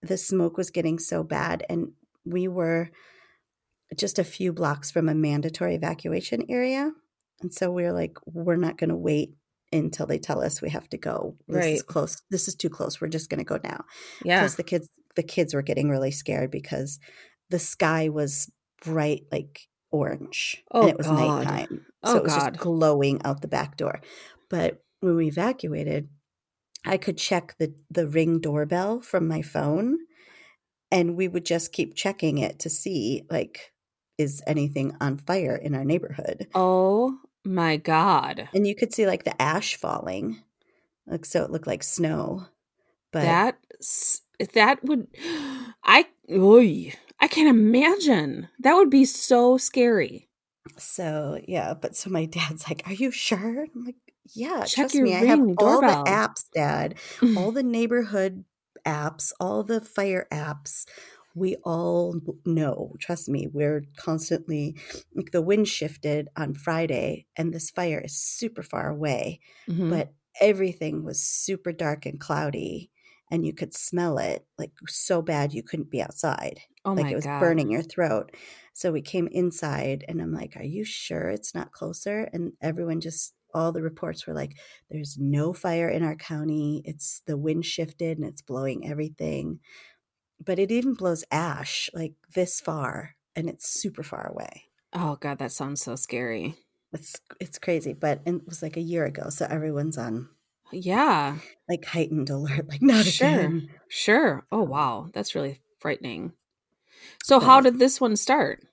[0.02, 1.92] the smoke was getting so bad and
[2.26, 2.90] we were
[3.96, 6.92] just a few blocks from a mandatory evacuation area.
[7.42, 9.36] And so we are like, we're not going to wait
[9.72, 11.36] until they tell us we have to go.
[11.48, 11.88] This is Right.
[11.88, 12.22] close.
[12.30, 13.00] This is too close.
[13.00, 13.86] We're just going to go now.
[14.24, 14.40] Yeah.
[14.42, 17.00] Plus the kids the kids were getting really scared because
[17.50, 18.52] the sky was
[18.86, 21.44] bright like orange Oh, and it was God.
[21.46, 21.86] nighttime.
[22.04, 22.54] Oh, so it was God.
[22.54, 24.00] just glowing out the back door.
[24.50, 26.10] But when we evacuated,
[26.88, 30.00] I could check the the ring doorbell from my phone
[30.92, 33.74] and we would just keep checking it to see like
[34.18, 36.48] is anything on fire in our neighborhood.
[36.56, 38.50] Oh my god.
[38.54, 40.42] And you could see like the ash falling.
[41.06, 42.48] Like so it looked like snow.
[43.12, 43.58] But that
[44.54, 45.08] that would
[45.84, 48.50] I oy, I can't imagine.
[48.60, 50.30] That would be so scary.
[50.78, 53.96] So yeah, but so my dad's like, "Are you sure?" I'm like,
[54.34, 55.16] "Yeah, Check trust your me.
[55.16, 57.00] I have Ring all the apps, Dad.
[57.36, 58.46] All the neighborhood
[58.86, 60.86] apps, all the fire apps.
[61.36, 62.96] We all know.
[63.00, 63.48] Trust me.
[63.48, 64.76] We're constantly
[65.16, 69.88] like the wind shifted on Friday, and this fire is super far away, Mhm.
[69.88, 72.92] but everything was super dark and cloudy,
[73.32, 77.16] and you could smell it like so bad you couldn't be outside oh like it
[77.16, 77.30] was god.
[77.40, 78.32] burning your throat.
[78.74, 82.30] So we came inside and I'm like, Are you sure it's not closer?
[82.34, 84.58] And everyone just, all the reports were like,
[84.90, 86.82] There's no fire in our county.
[86.86, 89.60] It's the wind shifted and it's blowing everything.
[90.44, 94.66] But it even blows ash like this far and it's super far away.
[94.92, 96.56] Oh god, that sounds so scary.
[96.92, 97.94] It's it's crazy.
[97.94, 99.30] But it was like a year ago.
[99.30, 100.30] So everyone's on
[100.72, 101.40] Yeah.
[101.70, 103.08] like heightened alert, like not Sure.
[103.08, 103.70] again.
[103.88, 104.46] Sure.
[104.52, 106.34] Oh um wow, that's really frightening.
[107.24, 108.64] So how did this one start?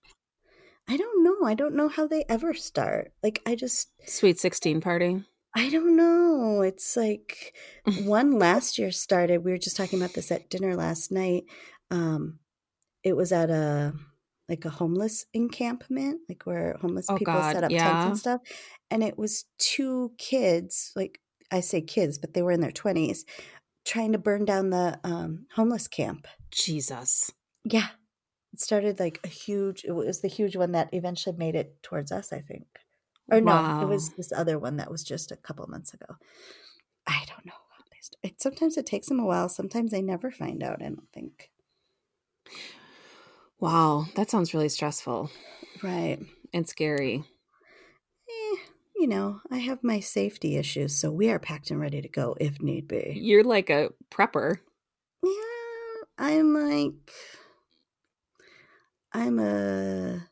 [0.89, 1.13] I don't
[1.45, 1.51] know.
[1.51, 3.13] I don't know how they ever start.
[3.23, 5.23] Like I just Sweet 16 party.
[5.57, 6.63] I don't know.
[6.63, 7.55] It's like
[8.05, 9.45] one last year started.
[9.45, 11.45] We were just talking about this at dinner last night.
[11.91, 12.39] Um
[13.03, 13.93] it was at a
[14.49, 18.41] like a homeless encampment, like where homeless Oh people God, set up tents and stuff.
[18.91, 23.21] And it was two kids, like I say kids, but they were in their 20s,
[23.87, 26.27] trying to burn down the um, homeless camp.
[26.51, 27.31] Jesus.
[27.65, 27.89] Yeah.
[28.55, 32.12] It started like a huge, it was the huge one that eventually made it towards
[32.12, 32.67] us, I think.
[33.31, 36.17] Or no, it was this other one that was just a couple months ago.
[37.07, 37.53] I don't know.
[37.53, 39.49] how they st- It, sometimes it takes them a while.
[39.49, 41.51] Sometimes they never find out, I don't think.
[43.59, 45.31] Wow, that sounds really stressful
[45.83, 46.21] Right.
[46.53, 47.25] and scary.
[48.29, 48.57] Eh,
[48.97, 52.37] you know, I have my safety issues, so we are packed and ready to go
[52.40, 53.19] if need be.
[53.21, 54.61] You're like a prepper.
[55.23, 57.12] Yeah, I'm like,
[59.14, 60.29] I'm a,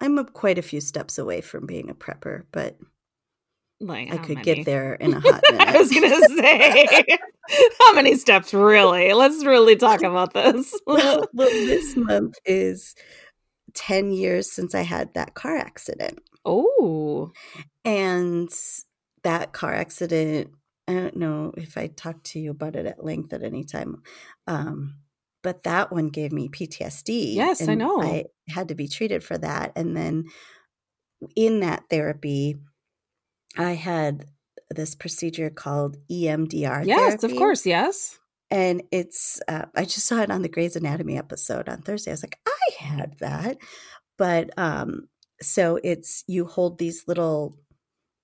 [0.00, 2.78] I'm a quite a few steps away from being a prepper, but
[3.80, 4.42] Like I could many?
[4.42, 5.74] get there in a hot minute.
[5.74, 7.04] I was gonna say
[7.80, 9.12] how many steps really?
[9.12, 10.80] Let's really talk about this.
[10.86, 12.94] well, well, this month is
[13.74, 16.20] 10 years since I had that car accident.
[16.44, 17.32] oh,
[17.84, 18.50] And
[19.24, 20.50] that car accident,
[20.88, 24.02] I don't know if I talked to you about it at length at any time,
[24.46, 24.96] um,
[25.42, 27.34] but that one gave me PTSD.
[27.34, 28.02] Yes, I know.
[28.02, 29.72] I had to be treated for that.
[29.76, 30.24] And then
[31.36, 32.56] in that therapy,
[33.56, 34.26] I had
[34.70, 36.86] this procedure called EMDR.
[36.86, 38.18] yes, of course, yes.
[38.50, 42.10] And it's, uh, I just saw it on the Grey's Anatomy episode on Thursday.
[42.10, 43.58] I was like, I had that.
[44.18, 45.08] But um,
[45.40, 47.56] so it's, you hold these little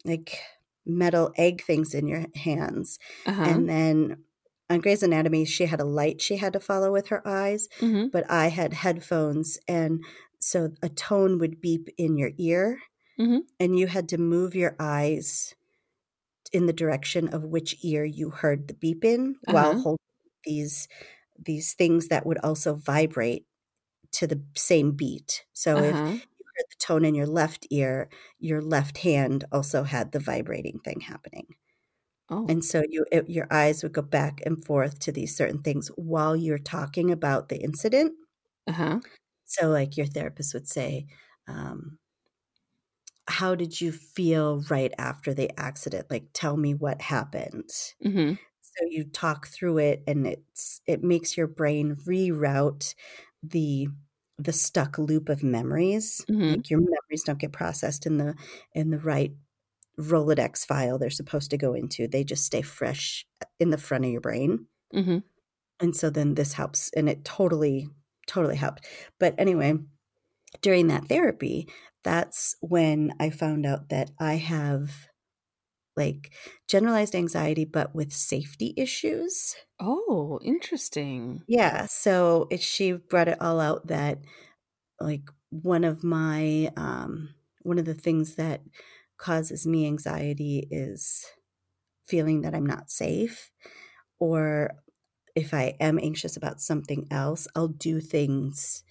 [0.04, 0.38] like
[0.84, 2.98] metal egg things in your hands.
[3.26, 3.42] Uh-huh.
[3.42, 4.24] And then
[4.70, 8.06] on Grey's Anatomy, she had a light she had to follow with her eyes, hmm
[8.12, 9.58] but I had headphones.
[9.68, 10.04] And
[10.40, 12.80] so a tone would beep in your ear,
[13.18, 13.46] Mhm.
[13.60, 15.54] and you had to move your eyes
[16.52, 19.82] in the direction of which ear you heard the beep in while Uh-huh.
[19.82, 19.98] holding
[20.44, 20.88] these
[21.38, 23.46] these things that would also vibrate
[24.12, 25.46] to the same beat.
[25.54, 26.18] So if Uh-huh.
[26.38, 30.80] you heard the tone in your left ear, your left hand also had the vibrating
[30.80, 31.56] thing happening.
[32.28, 35.62] Oh, And so you it, your eyes would go back and forth to these certain
[35.62, 38.14] things while you're talking about the incident.
[38.66, 39.00] uh-huh.
[39.44, 41.06] So like your therapist would say,
[41.48, 41.98] um,
[43.28, 46.06] how did you feel right after the accident?
[46.10, 47.70] Like tell me what happened.
[48.02, 52.94] hmm So you talk through it and it's it makes your brain reroute
[53.42, 53.88] the
[54.38, 56.26] the stuck loop of memories.
[56.28, 56.62] Mhm.
[56.62, 58.36] Like your memories don't get processed in the
[58.74, 59.32] in the right
[59.98, 62.08] Rolodex file they're supposed to go into.
[62.08, 63.26] They just stay fresh
[63.58, 64.66] in the front of your brain.
[64.92, 65.18] hmm
[65.80, 67.88] And so then this helps and it totally
[68.26, 68.86] totally helped.
[69.20, 69.74] But anyway,
[70.62, 71.68] during that therapy,
[72.04, 75.08] that's when I found out that I have
[75.96, 76.34] like
[76.68, 79.56] generalized anxiety but with safety issues.
[79.80, 81.46] Oh, interesting.
[81.46, 84.18] Yeah, so it, she brought it all out that
[85.00, 88.62] like one of my um one of the things that
[89.18, 91.26] causes me anxiety is
[92.06, 93.50] feeling that I'm not safe
[94.20, 94.72] or
[95.36, 98.84] if I am anxious about something else, I'll do things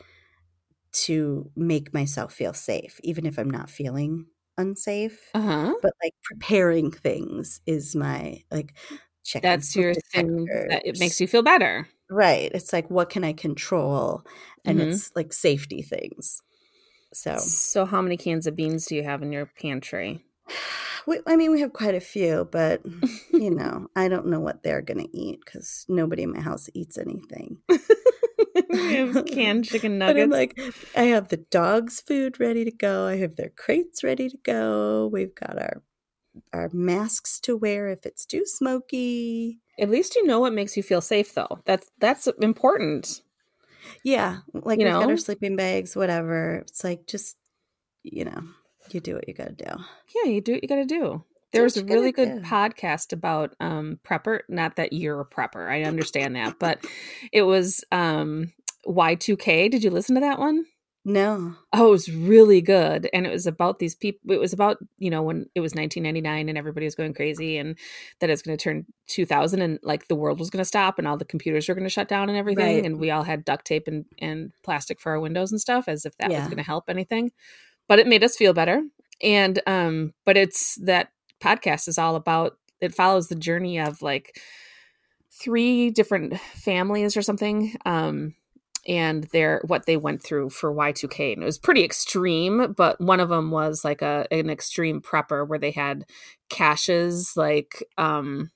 [0.93, 5.35] to make myself feel safe even if I'm not feeling unsafe.
[5.35, 5.75] Uh-huh.
[5.81, 8.77] But like preparing things is my like
[9.23, 11.87] checking That's your thing that it makes you feel better.
[12.09, 12.51] Right.
[12.53, 14.23] It's like, what can I control?
[14.63, 14.79] And Mhm.
[14.79, 16.41] it's like safety things.
[17.15, 20.25] So, So how many cans of beans do you have in your pantry?
[21.07, 22.81] we, I mean, we have quite a few, but
[23.31, 26.69] you know, I don't know what they're going to eat because nobody in my house
[26.73, 27.59] eats anything.
[28.69, 30.31] you have canned chicken I'm nuggets.
[30.31, 30.59] like,
[30.95, 33.07] I have the dog's food ready to go.
[33.07, 35.09] I have their crates ready to go.
[35.11, 35.83] We've got our
[36.51, 39.61] our masks to wear if it's too smoky.
[39.79, 41.59] At least you know what makes you feel safe though.
[41.63, 43.21] That's that's important.
[44.03, 45.09] Yeah, like You we've got know?
[45.11, 46.55] our sleeping bags, whatever.
[46.67, 47.37] It's like just
[48.03, 48.43] you know,
[48.91, 49.83] you do what you got to do.
[50.15, 50.99] Yeah, you do what you got to do.
[50.99, 52.47] Do There was a really good do.
[52.47, 55.69] podcast about um prepper, not that you're a prepper.
[55.69, 56.85] I understand that, but
[57.31, 58.51] it was um
[58.87, 59.71] Y2K.
[59.71, 60.65] Did you listen to that one?
[61.07, 61.53] No.
[61.71, 63.07] Oh, it was really good.
[63.13, 64.31] And it was about these people.
[64.31, 67.77] It was about, you know, when it was 1999 and everybody was going crazy and
[68.19, 71.07] that it's going to turn 2000 and like the world was going to stop and
[71.07, 72.77] all the computers were going to shut down and everything.
[72.77, 72.85] Right.
[72.85, 76.07] And we all had duct tape and, and plastic for our windows and stuff as
[76.07, 77.31] if that was going to help anything.
[77.87, 78.81] But it made us feel better.
[79.21, 84.41] And, um, but it's that podcast is all about, it follows the journey of like
[85.31, 87.75] three different families or something.
[87.85, 88.33] Um,
[88.87, 93.19] and their what they went through for Y2K and it was pretty extreme but one
[93.19, 96.05] of them was like a an extreme prepper where they had
[96.49, 98.51] caches like um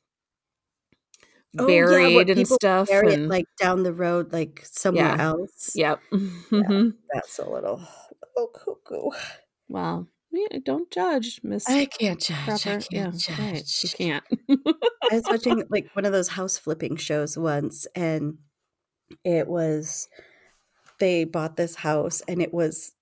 [1.58, 5.20] Oh, buried what and stuff bury it, and like, down the road, like, somewhere yeah
[5.20, 5.76] else.
[5.76, 6.04] yep
[6.58, 6.94] Yeah, Mhm.
[7.14, 7.82] that's a little
[8.38, 9.12] oh, cuckoo.
[9.70, 14.24] well yeah, don't judge miss I can't judge, I prepper yeah can't right you can't
[15.12, 18.38] I was watching, like, one of those house flipping shows once, and
[19.24, 20.08] it was
[21.00, 22.94] they bought this house, and it was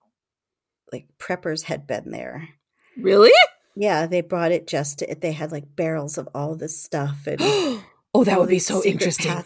[0.91, 2.49] like, preppers had been there.
[2.97, 3.31] really
[3.75, 7.37] Yeah, they brought it just to they had, like, barrels of all this stuff and
[8.13, 9.37] oh that would be so interesting stuff.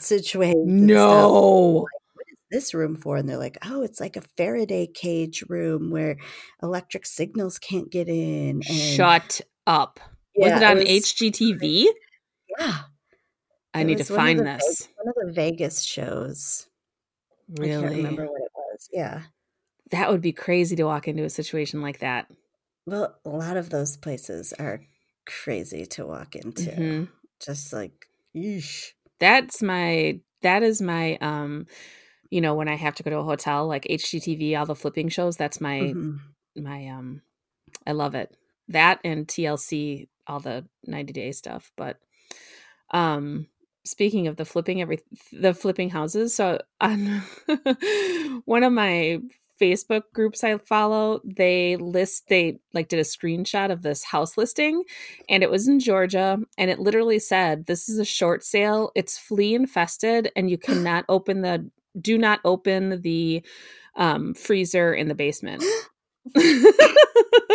[0.66, 3.18] no What is this room for?
[3.18, 6.18] And they're like, "Oh, it's like a Faraday cage room where
[6.62, 10.00] electric signals can't get in." And shut up
[10.36, 11.86] was yeah, it it on was hgtv
[12.60, 12.78] yeah,
[13.74, 16.68] i it need to find this Ve- one of the Vegas shows.
[17.60, 18.90] I can't really remember what it was.
[18.92, 19.24] Yeah.
[19.92, 22.28] that would be crazy to walk into a situation like that
[22.86, 24.82] Well, a lot of those places are
[25.26, 26.72] crazy to walk into.
[26.72, 27.04] hmm
[27.40, 28.92] Just like, yeesh.
[29.20, 31.68] that's my that is my um
[32.32, 35.10] you know when i have to go to a hotel like hgtv all the flipping
[35.10, 36.20] shows that's my Mhm.
[36.56, 37.22] my um
[37.86, 38.36] i love it
[38.70, 41.98] that and tlc all the 90 day stuff but
[42.92, 43.48] um
[43.84, 45.00] speaking of the flipping every
[45.32, 47.22] the flipping houses so on
[48.46, 49.20] one of my
[49.60, 54.84] facebook groups i follow they list they like did a screenshot of this house listing
[55.30, 59.18] and it was in georgia and it literally said this is a short sale it's
[59.18, 63.44] flea infested and you cannot open the do not open the
[63.96, 65.64] um freezer in the basement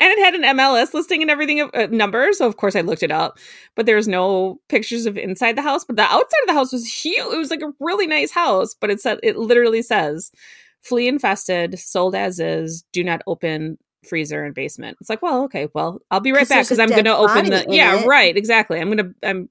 [0.00, 2.32] and it had an MLS listing and everything of uh, number.
[2.32, 3.38] So of course I looked it up,
[3.74, 5.84] but there's no pictures of inside the house.
[5.84, 7.32] But the outside of the house was huge.
[7.32, 10.32] It was like a really nice house, but it said it literally says
[10.82, 12.84] flea infested, sold as is.
[12.92, 14.96] Do not open freezer and basement.
[15.00, 17.66] It's like, well, okay, well, I'll be right back because I'm going to open the.
[17.68, 18.06] Yeah, it.
[18.06, 18.36] right.
[18.36, 18.80] Exactly.
[18.80, 19.12] I'm gonna.
[19.22, 19.48] I'm.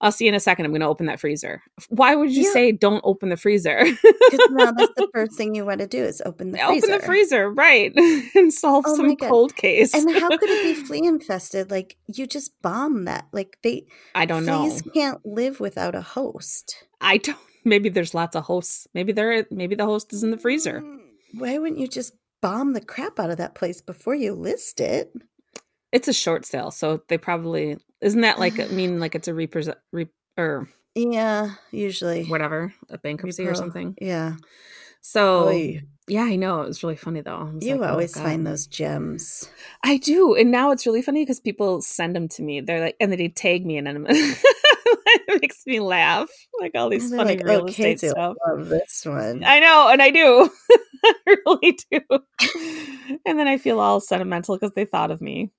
[0.00, 0.66] I'll see you in a second.
[0.66, 1.62] I'm going to open that freezer.
[1.88, 2.52] Why would you Yeah.
[2.52, 3.82] say don't open the freezer?
[3.84, 6.86] Because now that's the first thing you want to do is open the freezer.
[6.86, 7.92] open the freezer, right,
[8.34, 9.94] and solve Oh some cold case.
[9.94, 11.70] And how could it be flea infested?
[11.70, 13.26] Like you just bomb that.
[13.32, 14.68] Like they I don't know.
[14.68, 16.84] fleas can't live without a host.
[17.00, 17.38] I don't.
[17.64, 18.86] Maybe there's lots of hosts.
[18.94, 19.46] Maybe there.
[19.50, 20.82] Maybe the host is in the freezer.
[20.82, 20.98] Mm,
[21.34, 25.12] Why wouldn't you just bomb the crap out of that place before you list it?
[25.90, 29.34] It's a short sale, so they probably isn't that like I mean like it's a
[29.34, 32.24] represent re, or Yeah, usually.
[32.24, 33.94] whatever a bankruptcy or something.
[34.00, 34.36] Yeah.
[35.02, 35.82] So Oy.
[36.08, 37.52] yeah, I know it was really funny though.
[37.60, 38.24] You like, oh, always God.
[38.24, 39.48] find those gems.
[39.84, 42.60] I do, and now it's really funny because people send them to me.
[42.60, 44.06] They're like, and then they tag me in them.
[44.08, 46.28] it makes me laugh.
[46.60, 48.34] Like all these funny like, real oh, estate stuff.
[48.44, 49.44] I love this one.
[49.44, 50.50] I know, and I do.
[51.04, 52.00] I really do.
[53.24, 55.52] And then I feel all sentimental because they thought of me.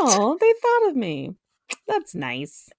[0.00, 1.34] Oh, they thought of me.
[1.88, 2.68] That's nice.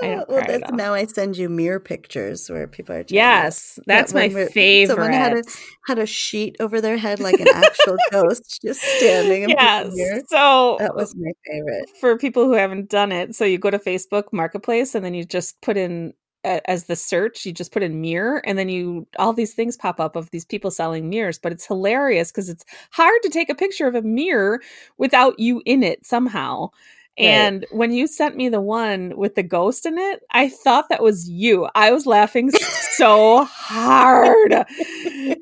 [0.00, 3.04] Well, that's, now I send you mirror pictures where people are.
[3.08, 4.86] Yes, that's my favorite.
[4.86, 5.42] Someone had a
[5.88, 9.42] had a sheet over their head like an actual ghost, just standing.
[9.42, 9.92] in yes.
[10.28, 11.90] So That was my favorite.
[12.00, 15.24] for people who haven't done it, so you go to Facebook Marketplace and then you
[15.24, 19.32] just put in as the search, you just put in mirror and then you all
[19.32, 23.20] these things pop up of these people selling mirrors, but it's hilarious because it's hard
[23.22, 24.60] to take a picture of a mirror
[24.98, 26.70] without you in it somehow.
[27.18, 27.26] Right.
[27.26, 31.02] And when you sent me the one with the ghost in it, I thought that
[31.02, 31.68] was you.
[31.74, 34.54] I was laughing so hard.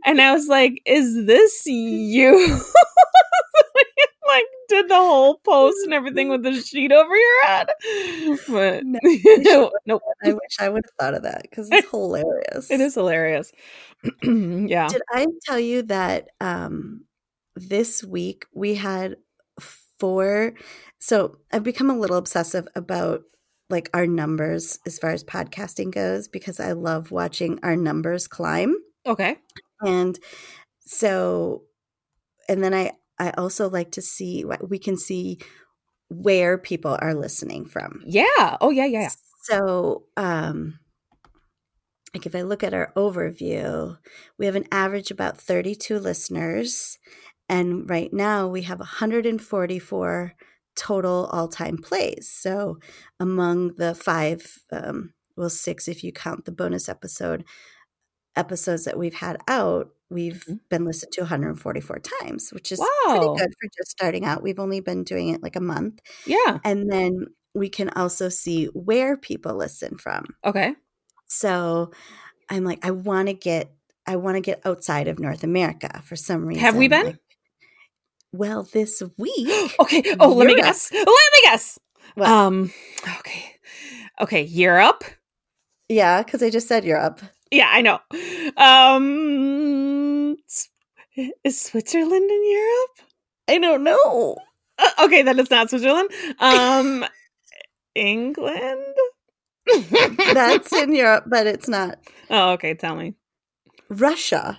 [0.04, 2.58] And I was like, is this you?
[4.68, 7.68] did the whole post and everything with the sheet over your head.
[8.48, 10.02] But No, you nope.
[10.24, 12.70] I wish I would have thought of that because it's hilarious.
[12.70, 13.52] It is hilarious.
[14.22, 14.88] yeah.
[14.88, 17.04] Did I tell you that um,
[17.56, 19.16] this week we had
[19.98, 20.54] four?
[20.98, 23.22] So I've become a little obsessive about
[23.70, 28.74] like our numbers as far as podcasting goes because I love watching our numbers climb.
[29.06, 29.36] Okay.
[29.84, 30.18] And
[30.80, 31.64] so,
[32.48, 35.38] and then I I also like to see what we can see
[36.08, 38.02] where people are listening from.
[38.06, 38.56] Yeah.
[38.60, 39.02] Oh yeah, yeah.
[39.02, 39.10] yeah.
[39.42, 40.78] So, um,
[42.14, 43.96] like if I look at our overview,
[44.38, 46.98] we have an average about 32 listeners,
[47.48, 50.32] and right now we have 144
[50.76, 52.30] total all-time plays.
[52.30, 52.78] So,
[53.20, 57.44] among the five, um, well, six if you count the bonus episode
[58.38, 60.60] episodes that we've had out, we've Mhm.
[60.70, 64.42] been listened to 144 times, which is pretty good for just starting out.
[64.42, 66.00] We've only been doing it like a month.
[66.26, 66.58] Yeah.
[66.64, 70.24] And then we can also see where people listen from.
[70.44, 70.74] Okay.
[71.26, 71.92] So
[72.50, 73.70] I'm like, I want to get,
[74.06, 76.62] I want to get outside of North America for some reason.
[76.62, 77.06] Have we been?
[77.06, 77.18] Like,
[78.32, 79.74] well, this week.
[79.80, 80.16] okay.
[80.20, 80.90] Oh, let me guess.
[80.92, 81.78] Let me guess.
[82.14, 82.28] What?
[82.28, 82.72] Um.
[83.18, 83.54] Okay.
[84.20, 84.42] Okay.
[84.42, 85.04] Europe.
[85.88, 87.20] yeah, because I just said Europe.
[87.50, 88.00] Yeah, I know.
[88.56, 90.36] Um.
[91.44, 92.98] Is Switzerland in Europe?
[93.48, 94.36] I don't know.
[94.78, 96.10] Uh, okay, then it's not Switzerland.
[96.38, 97.04] Um.
[97.94, 98.94] England.
[100.32, 101.98] That's in Europe, but it's not.
[102.30, 102.74] Oh, okay.
[102.74, 103.14] Tell me.
[103.88, 104.58] Russia.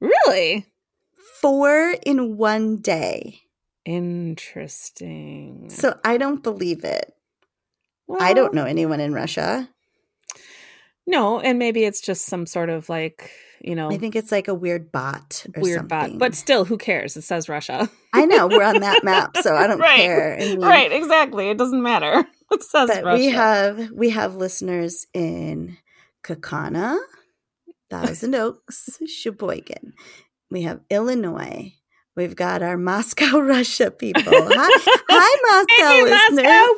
[0.00, 0.66] Really
[1.42, 3.42] Four in one day.
[3.84, 5.68] interesting.
[5.68, 7.12] So I don't believe it.
[8.18, 9.68] I don't know anyone in Russia.
[11.10, 13.30] No, and maybe it's just some sort of like
[13.60, 16.12] you know I think it's like a weird bot or weird something.
[16.12, 17.16] bot, but still, who cares?
[17.16, 17.90] It says Russia.
[18.12, 20.00] I know we're on that map, so I don't Right.
[20.00, 20.36] care.
[20.40, 21.50] I mean, right, exactly.
[21.50, 22.24] It doesn't matter.
[22.52, 23.18] It says But Russia.
[23.18, 25.76] we have we have listeners in
[26.24, 26.98] Kaukauna,
[27.88, 29.92] Thousand Oaks, Sheboygan.
[30.50, 31.74] We have Illinois.
[32.16, 34.22] We've got our Moscow, Russia people.
[34.26, 36.44] Hi, hi Moscow Hey, listeners.
[36.44, 36.74] Moscow.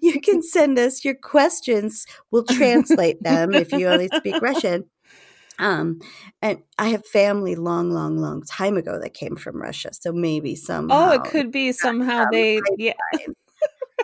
[0.00, 2.06] You can send us your questions.
[2.30, 4.84] We'll translate them if you only speak Russian.
[5.58, 6.00] Um,
[6.40, 9.90] and I have family long, long, long time ago that came from Russia.
[9.92, 12.92] So maybe somehow oh, it could be somehow they yeah.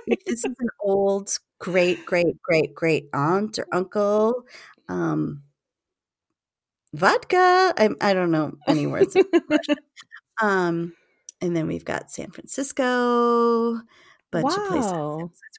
[0.06, 1.30] this is an old
[1.60, 4.44] great great great great aunt or uncle
[4.88, 5.42] um
[6.92, 9.16] vodka i, I don't know any words
[10.42, 10.92] um
[11.44, 13.80] and then we've got san francisco
[14.32, 14.92] bunch of places.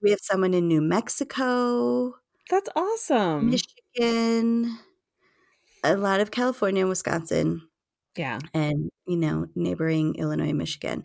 [0.02, 2.16] We have someone in new mexico.
[2.50, 3.50] That's awesome.
[3.50, 4.78] michigan.
[5.84, 7.62] A lot of california and wisconsin.
[8.18, 11.04] Yeah, and you know neighboring illinois michigan.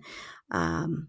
[0.51, 1.09] Um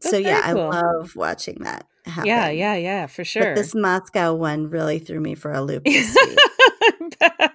[0.00, 0.70] That's so yeah cool.
[0.70, 2.26] i love watching that happen.
[2.26, 3.42] yeah, yeah, yeah, for sure.
[3.42, 5.86] But this Moscow one really threw me for a loop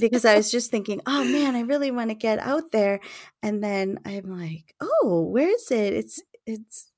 [0.00, 3.00] because I was just thinking, oh man, I really want to get out there,
[3.42, 5.94] and then I'm like, oh, where is it?
[5.94, 6.90] It's it's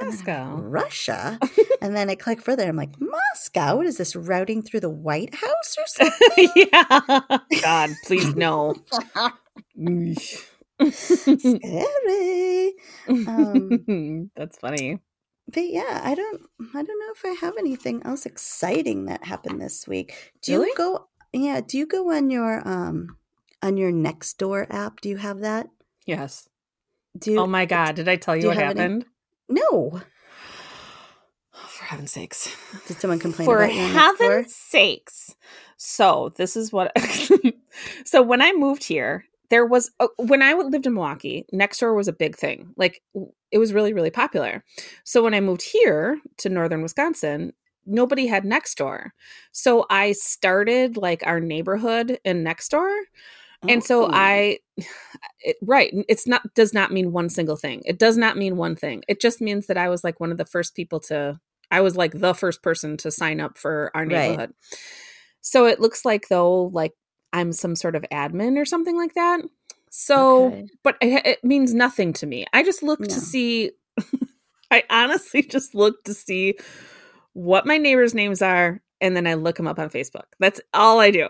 [0.00, 0.64] and Moscow.
[0.70, 1.42] Russia,
[1.80, 2.68] and then I click further.
[2.68, 3.76] I'm like, Moscow.
[3.76, 6.50] What is this routing through the White House or something?
[6.56, 7.38] yeah.
[7.60, 8.76] God, please no.
[11.34, 12.74] Scary.
[13.26, 15.00] Um, That's funny.
[15.52, 16.42] But yeah, I don't
[16.74, 20.32] I don't know if I have anything else exciting that happened this week.
[20.42, 20.66] Do Really?
[20.66, 23.16] you go yeah, do you go on your um
[23.62, 25.00] on your Nextdoor app?
[25.00, 25.68] Do you have that?
[26.06, 26.48] Yes.
[27.18, 27.94] Do you Oh my God.
[27.96, 29.06] Did I tell you you what have any- happened?
[29.48, 30.00] No.
[31.68, 32.54] For heaven's sakes.
[32.86, 34.20] Did someone complain For about your Nextdoor?
[34.30, 35.34] heaven's sakes.
[35.76, 36.92] So this is what.
[38.04, 42.08] so when I moved here, there was uh, when I lived in Milwaukee, Nextdoor was
[42.08, 42.72] a big thing.
[42.76, 43.02] Like
[43.50, 44.64] it was really really popular.
[45.04, 47.52] So when I moved here to northern Wisconsin,
[47.86, 49.10] nobody had Nextdoor.
[49.52, 52.96] So I started like our neighborhood and in Nextdoor.
[53.68, 54.10] And so Oh.
[54.12, 54.58] I
[55.40, 57.82] it, right, it's not does not mean one single thing.
[57.84, 59.02] It does not mean one thing.
[59.08, 61.38] It just means that I was like one of the first people to
[61.70, 64.28] I was like the first person to sign up for our Right.
[64.28, 64.52] neighborhood.
[65.40, 66.92] So it looks like though like
[67.32, 69.40] I'm some sort of admin or something like that.
[69.90, 70.66] So Okay.
[70.82, 72.46] but it, it means nothing to me.
[72.52, 73.06] I just look No.
[73.06, 73.72] to see
[74.70, 76.54] I honestly just look to see
[77.34, 80.24] what my neighbors' names are and then I look them up on Facebook.
[80.38, 81.26] That's all I do.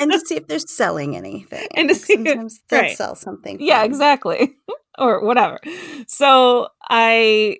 [0.00, 1.66] and to see if they're selling anything.
[1.76, 2.96] And to see- sometimes they'll right.
[2.96, 3.58] sell something.
[3.60, 4.56] yeah, exactly.
[4.98, 5.60] or whatever.
[6.06, 7.58] So I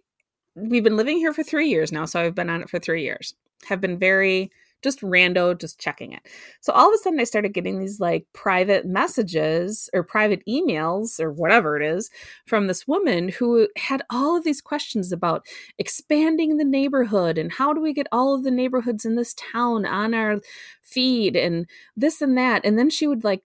[0.57, 3.03] we've been living here for 3 years now, so I've been on it for 3
[3.03, 3.35] years.
[3.69, 4.51] Have been very
[4.83, 6.27] just rando just checking it.
[6.61, 11.21] So all of a sudden I started getting these like private messages or private emails
[11.21, 12.11] or whatever it is
[12.47, 15.47] from this woman who had all of these questions about
[15.79, 19.85] expanding the neighborhood and how do we get all of the neighborhoods in this town
[19.85, 20.41] on our
[20.83, 21.67] feed and
[21.97, 23.43] this and that and then she would like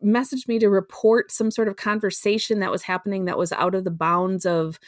[0.00, 3.84] message me to report some sort of conversation that was happening that was out of
[3.84, 4.78] the bounds of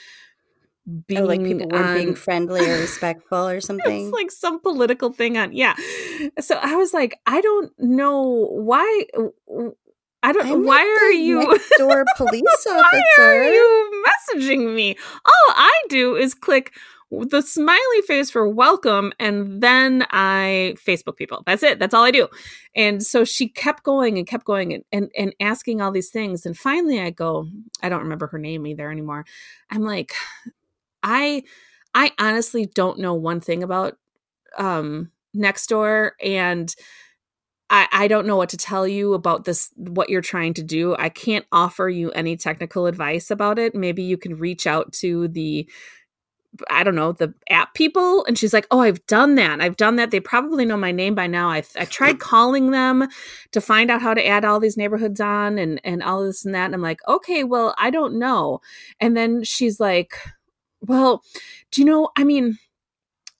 [1.07, 4.07] being Oh, like people weren't being friendly or respectful or something.
[4.07, 5.75] it's like some political thing on yeah.
[6.41, 9.05] So i was like i don't know why
[10.23, 13.03] i don't I'm why are you door police officer?
[13.19, 14.97] why are you messaging me?
[15.25, 16.73] All i do is click
[17.13, 21.43] the smiley face for welcome and then i facebook people.
[21.45, 21.81] That's it.
[21.81, 22.29] That's all i do.
[22.77, 26.47] And so she kept going and kept going and, and and asking all these things.
[26.47, 27.49] And finally i go
[27.83, 29.25] i don't remember her name either anymore.
[29.71, 30.13] I'm like
[31.03, 31.43] i
[31.95, 33.97] i honestly don't know one thing about
[34.59, 36.75] um Nextdoor and
[37.73, 40.97] I, I don't know what to tell you about this what you're trying to do
[40.99, 45.29] i can't offer you any technical advice about it maybe you can reach out to
[45.29, 45.69] the
[46.69, 48.25] I don't know, the app people.
[48.25, 49.61] And she's like, Oh, I've done that.
[49.61, 50.11] I've done that.
[50.11, 51.49] They probably know my name by now.
[51.49, 53.09] I, I tried calling them
[53.53, 56.55] to find out how to add all these neighborhoods on and, and all this and
[56.55, 56.67] that.
[56.67, 58.61] And I'm like, Okay, well, I don't know.
[58.99, 60.17] And then she's like,
[60.83, 61.23] Well,
[61.71, 62.59] do you know, I mean,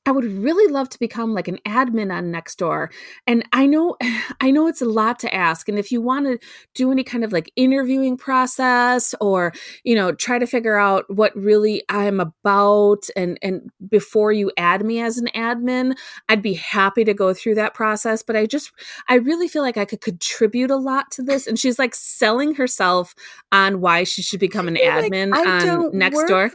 [0.07, 2.89] I would really love to become like an admin on Nextdoor.
[3.27, 3.97] And I know
[4.41, 6.39] I know it's a lot to ask and if you want to
[6.75, 9.53] do any kind of like interviewing process or,
[9.85, 14.85] you know, try to figure out what really I'm about and and before you add
[14.85, 15.97] me as an admin,
[16.29, 18.73] I'd be happy to go through that process, but I just
[19.09, 22.55] I really feel like I could contribute a lot to this and she's like selling
[22.55, 23.15] herself
[23.53, 26.51] on why she should become an admin like, on Nextdoor.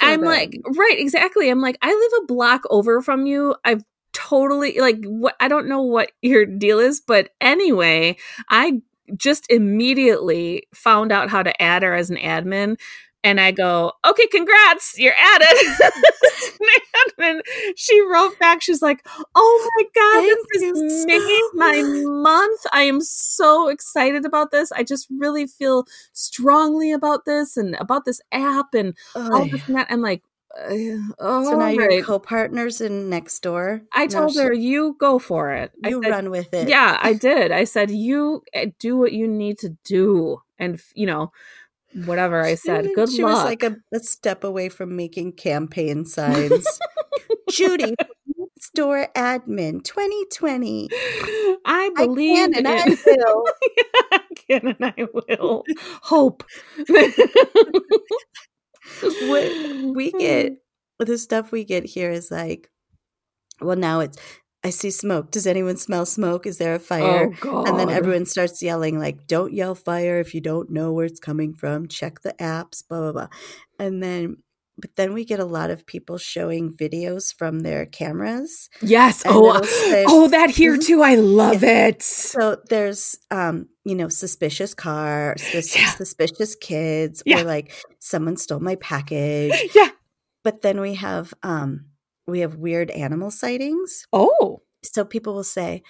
[0.00, 0.28] I'm them.
[0.28, 1.50] like, right, exactly.
[1.50, 3.54] I'm like, I live a block over from you.
[3.64, 8.16] I've totally like what I don't know what your deal is, but anyway,
[8.48, 8.80] I
[9.16, 12.78] just immediately found out how to add her as an admin.
[13.22, 15.92] And I go, okay, congrats, you're at it.
[17.18, 17.42] and
[17.76, 22.60] she wrote back, she's like, oh my God, Thank this so my month.
[22.72, 24.72] I am so excited about this.
[24.72, 29.76] I just really feel strongly about this and about this app and all this and
[29.76, 29.88] that.
[29.90, 30.22] I'm like,
[30.58, 33.82] oh, So now you're co-partners in Nextdoor.
[33.92, 35.72] I told she- her, you go for it.
[35.84, 36.68] You said, run with it.
[36.68, 37.52] yeah, I did.
[37.52, 40.42] I said, you uh, do what you need to do.
[40.58, 41.32] And, you know,
[41.94, 43.34] whatever I said, good she luck.
[43.36, 46.66] was like a, a step away from making campaign signs.
[47.50, 47.94] Judy,
[48.60, 50.88] store admin 2020.
[51.64, 53.44] I I believe can and I will.
[54.12, 55.64] I can and I will.
[56.02, 56.44] Hope.
[59.22, 60.56] what we get
[60.98, 62.70] the stuff we get here is like
[63.60, 64.18] well now it's
[64.64, 68.26] i see smoke does anyone smell smoke is there a fire Oh, and then everyone
[68.26, 72.20] starts yelling like don't yell fire if you don't know where it's coming from check
[72.22, 73.28] the apps blah blah blah
[73.78, 74.36] and then
[74.78, 79.22] but then we get a lot of people showing videos from their cameras Yes.
[79.26, 80.86] Oh, say- oh, that here Mhm.
[80.86, 81.02] too.
[81.02, 82.02] I love it.
[82.02, 85.90] so there's um you know suspicious car sus- Yeah.
[85.90, 87.40] suspicious kids Yeah.
[87.40, 89.90] or like someone stole my package Yeah.
[90.44, 91.84] but then we have um
[92.30, 95.82] we have weird animal sightings Oh, so people will say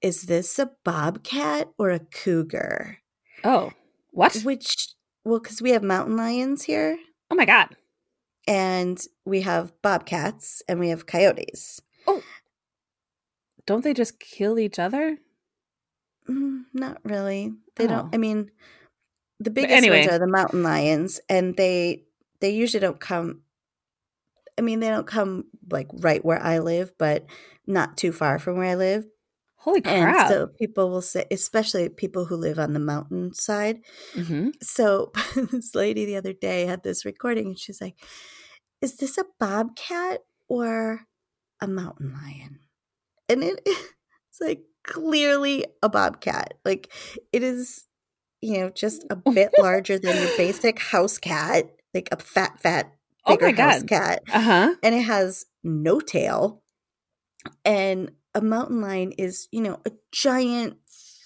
[0.00, 2.98] is this a bobcat or a cougar
[3.44, 3.72] oh,
[4.10, 4.34] what?
[4.44, 4.88] which
[5.24, 6.98] well because we have mountain lions here
[7.30, 7.68] Oh my God.
[8.46, 12.22] and we have bobcats and we have coyotes Oh.
[13.64, 15.18] Don't they just kill each other?
[16.28, 17.88] Mm, not really they Oh.
[17.88, 18.50] don't i mean
[19.40, 20.00] the biggest anyway.
[20.00, 22.04] ones are the mountain lions and they
[22.40, 23.42] they usually don't come
[24.58, 27.26] i mean they don't come like right where i live but
[27.66, 29.04] not too far from where i live
[29.56, 30.28] Holy And crap.
[30.28, 33.78] so people will say, especially people who live on the mountain side.
[34.12, 37.94] hmm So this lady the other day had this recording and she's like,
[38.80, 41.02] Is this a bobcat or
[41.60, 42.58] a mountain lion?
[43.28, 46.54] And it, it's like clearly a bobcat.
[46.64, 46.92] Like
[47.32, 47.86] it is,
[48.40, 52.92] you know, just a bit larger than your basic house cat, like a fat, fat,
[53.26, 53.88] bigger my house God.
[53.88, 54.74] cat Uh huh.
[54.82, 56.62] and it has no tail.
[57.64, 60.76] And a mountain lion is, you know, a giant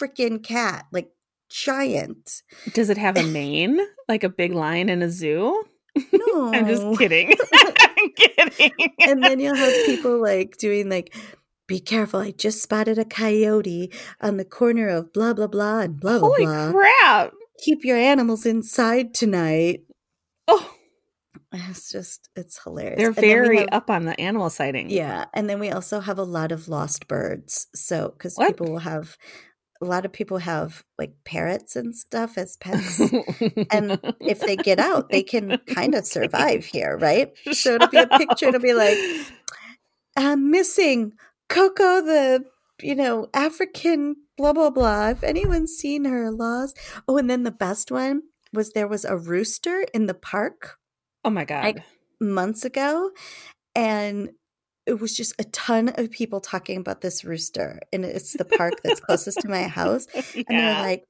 [0.00, 1.10] freaking cat, like
[1.50, 2.42] giant.
[2.72, 5.64] Does it have a mane like a big lion in a zoo?
[6.12, 6.50] No.
[6.54, 7.34] I'm just kidding.
[7.54, 8.72] I'm kidding.
[9.00, 11.14] and then you'll have people like doing like,
[11.66, 15.98] be careful, I just spotted a coyote on the corner of blah blah blah and
[15.98, 17.32] blah blah Holy crap.
[17.58, 19.80] Keep your animals inside tonight.
[20.46, 20.75] Oh,
[21.70, 22.96] It's just it's hilarious.
[22.98, 24.90] they're And then we very have- up on the animal sighting.
[24.90, 27.66] Yeah, and then we also have a lot of lost birds.
[27.74, 29.16] So because people will have
[29.82, 33.00] a lot of people have like parrots and stuff as pets.
[33.70, 37.32] and if they get out, they can kind of survive here, right?
[37.52, 38.96] So it'll be a picture, it'll be like,
[40.16, 41.12] I'm uh, missing
[41.48, 42.44] Coco the
[42.82, 45.10] you know, African blah blah blah.
[45.10, 46.78] If anyone's seen her lost.
[47.08, 50.76] Oh, and then the best one was there was a rooster in the park
[51.26, 51.82] oh my god.
[52.20, 53.10] months ago
[53.74, 54.30] and
[54.86, 58.74] it was just a ton of people talking about this rooster and it's the park
[58.82, 61.04] that's closest to my house and they're like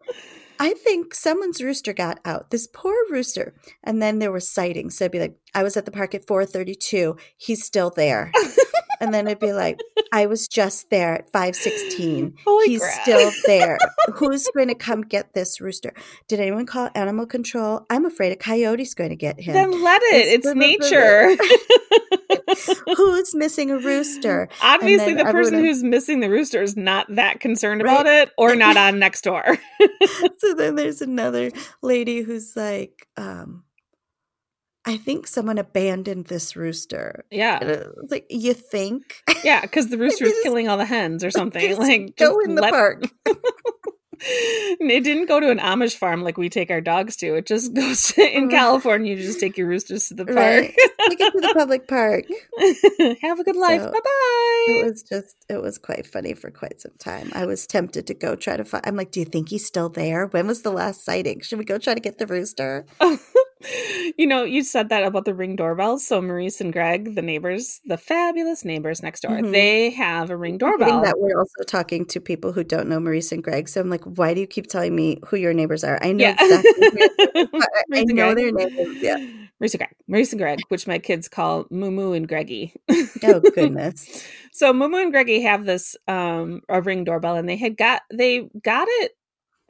[0.59, 2.51] i think someone's rooster got out.
[2.51, 3.55] This poor rooster.
[3.85, 6.27] And then there were sightings so it'd be like i was at the park at
[6.27, 8.33] 4.32 he's still there
[9.01, 9.79] and then it'd be like
[10.13, 13.03] i was just there at 5.16 Holy he's crap.
[13.03, 13.79] still there
[14.15, 15.93] who's going to come get this rooster
[16.29, 20.03] did anyone call animal control i'm afraid a coyote's going to get him Then let
[20.03, 20.27] it.
[20.27, 21.37] It's It's nature.
[22.97, 24.49] who's missing a rooster?
[24.63, 27.93] Obviously, the person everyone- who's missing the rooster is not that concerned Right.
[27.93, 29.59] about it or not on Nextdoor.
[30.39, 31.51] so then there's another
[31.83, 33.65] lady who's like, um,
[34.89, 37.25] I think someone abandoned this rooster.
[37.31, 37.59] Yeah.
[37.61, 39.23] And it was like, you think?
[39.43, 41.77] Yeah, because the rooster is just- killing all the hens or something.
[41.77, 43.05] Like, go just in the let- park.
[44.19, 47.35] it didn't go to an Amish farm like we take our dogs to.
[47.35, 48.51] It just goes to, in Mm.
[48.51, 49.15] California.
[49.15, 50.37] You just take your roosters to the park.
[50.37, 50.75] Right.
[51.09, 52.25] Take it to the public park.
[53.23, 53.83] Have a good life.
[53.83, 54.67] So, bye bye.
[54.69, 57.31] It was just, it was quite funny for quite some time.
[57.35, 58.87] I was tempted to go try to find.
[58.87, 60.27] I'm like, do you think he's still there?
[60.29, 61.41] When was the last sighting?
[61.41, 62.87] Should we go try to get the rooster?
[64.19, 66.07] you know, you said that about the ring doorbells.
[66.07, 69.53] So Maurice and Greg, the neighbors, the fabulous neighbors next door, Mhm.
[69.53, 71.03] they have a ring doorbell.
[71.03, 73.69] that we're also talking to people who don't know Maurice and Greg.
[73.69, 75.99] So I'm like, why do you keep telling me who your neighbors are?
[76.03, 76.37] I know Yeah.
[76.39, 76.73] exactly.
[76.75, 77.85] Who your neighbors are.
[77.95, 78.37] I know Greg.
[78.37, 79.03] their names.
[79.03, 79.17] Yeah.
[79.59, 82.75] Maurice and Greg, Maurice and Greg, which my kids call Moo Moo and Greggy.
[83.25, 84.23] Oh goodness.
[84.53, 88.49] So Momo and Greggy have this um a ring doorbell and they had got they
[88.63, 89.13] got it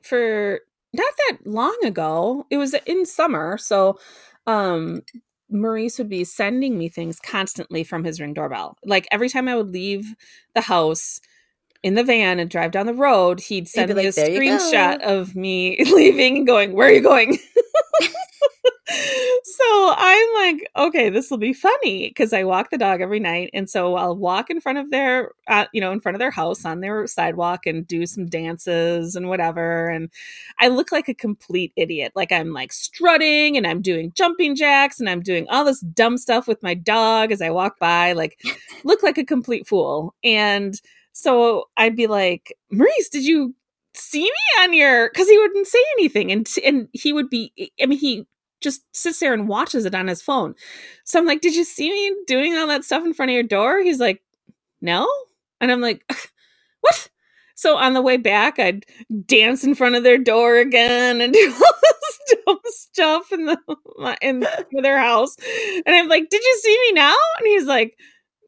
[0.03, 0.61] for
[0.97, 2.47] not that long ago.
[2.51, 3.99] It was in summer, so
[4.47, 5.03] um
[5.51, 8.77] Maurice would be sending me things constantly from his ring doorbell.
[8.85, 10.15] Like every time I would leave
[10.55, 11.21] the house
[11.83, 14.43] in the van and drive down the road, he'd send me like, a "There you
[14.43, 17.39] go." screenshot of me leaving and going, "Where are you going?"
[19.67, 23.51] so I'm like, okay, this will be funny because I walk the dog every night,
[23.53, 26.31] and so I'll walk in front of their, uh, you know, in front of their
[26.31, 30.11] house on their sidewalk and do some dances and whatever, and
[30.59, 32.13] I look like a complete idiot.
[32.15, 36.19] Like I'm like strutting and I'm doing jumping jacks and I'm doing all this dumb
[36.19, 38.41] stuff with my dog as I walk by, like
[38.85, 40.15] look like a complete fool.
[40.23, 40.81] And
[41.13, 43.55] so I'd be like, Maurice, did you
[43.95, 47.51] see me on your because he wouldn't say anything and and he would be
[47.81, 48.27] i mean he
[48.63, 50.55] just sits there and watches it on his phone.
[51.05, 53.45] So i'm like did you see me doing all that stuff in front of your
[53.45, 53.83] door?
[53.83, 54.23] He's like
[54.83, 55.09] no.
[55.61, 56.05] And i'm like
[56.83, 57.11] what?
[57.57, 58.87] So on the way back i'd
[59.27, 63.59] dance in front of their door again and do all this dumb stuff in the
[64.23, 64.41] in
[64.83, 65.37] their house.
[65.87, 67.17] And i'm like did you see me now?
[67.39, 67.99] And he's like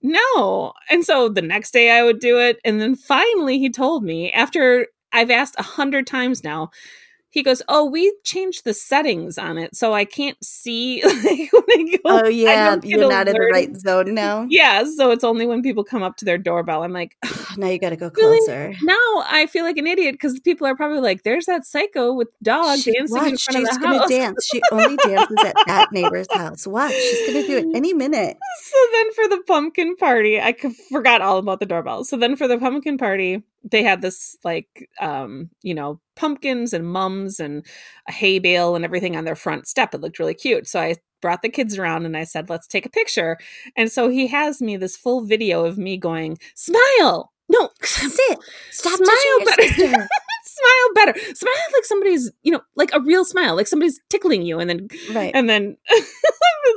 [0.03, 0.73] no.
[0.91, 2.59] And so the next day i would do it.
[2.65, 6.71] And then finally he told me after I've asked a hundred times now.
[7.31, 11.63] He goes, "Oh, we changed the settings on it, so I can't see like when
[11.71, 14.47] I go." Oh yeah, you're not in the right zone now.
[14.51, 16.83] Yeah, so it's only when people come up to their doorbell.
[16.85, 17.17] I'm like,
[17.59, 18.39] Now you got to go Really?
[18.39, 18.75] closer.
[18.83, 22.29] now I feel like an idiot because people are probably like, "There's that psycho with
[22.43, 24.49] dog She- dancing in front she's of the gonna house." dance.
[24.51, 26.67] She only dances at that neighbor's house.
[26.67, 28.37] Watch, she's gonna do it any minute.
[28.63, 30.55] so then for the pumpkin party, I
[30.91, 32.05] forgot all about the doorbell.
[32.05, 36.87] So then for the pumpkin party, they had this like um, you know, pumpkins and
[36.87, 37.65] mums and
[38.09, 39.95] a hay bale and everything on their front step.
[39.95, 40.67] It looked really cute.
[40.69, 43.39] So I brought the kids around and I said, "Let's take a picture."
[43.77, 48.39] And so he has me this full video of me going, "Smile." No, Sit.
[48.71, 49.63] Stop Smile better.
[50.45, 51.19] smile better.
[51.35, 54.89] Smile like somebody's, you know, like a real smile, like somebody's tickling you and then
[55.15, 55.31] Right.
[55.35, 55.79] and then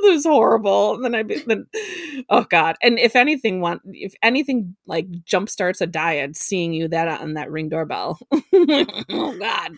[0.10, 0.94] was horrible.
[0.94, 1.66] And then I be- then
[2.28, 2.76] oh god.
[2.82, 7.18] And if anything want if anything like jump starts a diet, seeing you that uh,
[7.20, 8.18] on that ring doorbell.
[8.32, 9.72] oh god.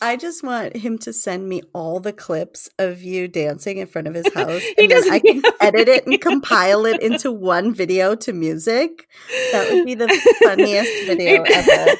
[0.00, 4.08] I just want him to send me all the clips of you dancing in front
[4.08, 4.62] of his house.
[4.62, 9.08] He and doesn't I can edit it and compile it into one video to music.
[9.52, 10.08] That would be the
[10.42, 11.96] funniest video ever.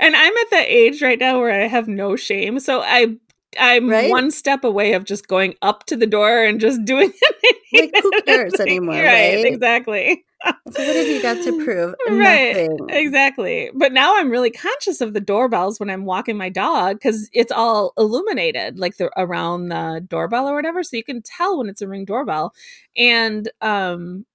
[0.00, 2.60] and I'm at that age right now where I have no shame.
[2.60, 3.16] So I
[3.58, 4.10] I'm Right?
[4.10, 7.56] one step away of just going up to the door and just doing it.
[7.72, 9.44] Like, who cares anymore, right?
[9.44, 10.24] Exactly.
[10.72, 11.94] So what have you got to prove?
[12.10, 12.86] Right, Nothing.
[12.90, 13.70] Exactly.
[13.74, 17.52] But now I'm really conscious of the doorbells when I'm walking my dog because it's
[17.52, 20.82] all illuminated, like the around the doorbell or whatever.
[20.82, 22.54] So you can tell when it's a ring doorbell.
[22.96, 24.26] And um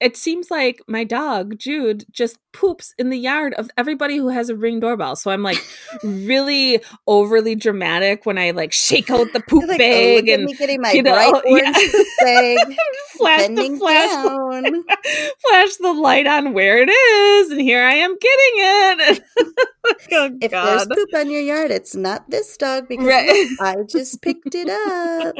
[0.00, 4.48] it seems like my dog, Jude, just poops in the yard of everybody who has
[4.48, 5.16] a ring doorbell.
[5.16, 5.58] So I'm like
[6.04, 10.58] really overly dramatic when I like shake out the poop like, oh, bag at and
[10.58, 11.72] getting my you know, bright yeah.
[11.72, 12.76] orange bag,
[13.16, 14.84] flash the flash down.
[15.40, 19.24] flash the light on where it is, and here I am getting it.
[20.12, 23.48] oh, If there's poop on your yard, it's not this dog because Right.
[23.60, 25.34] I just picked it up.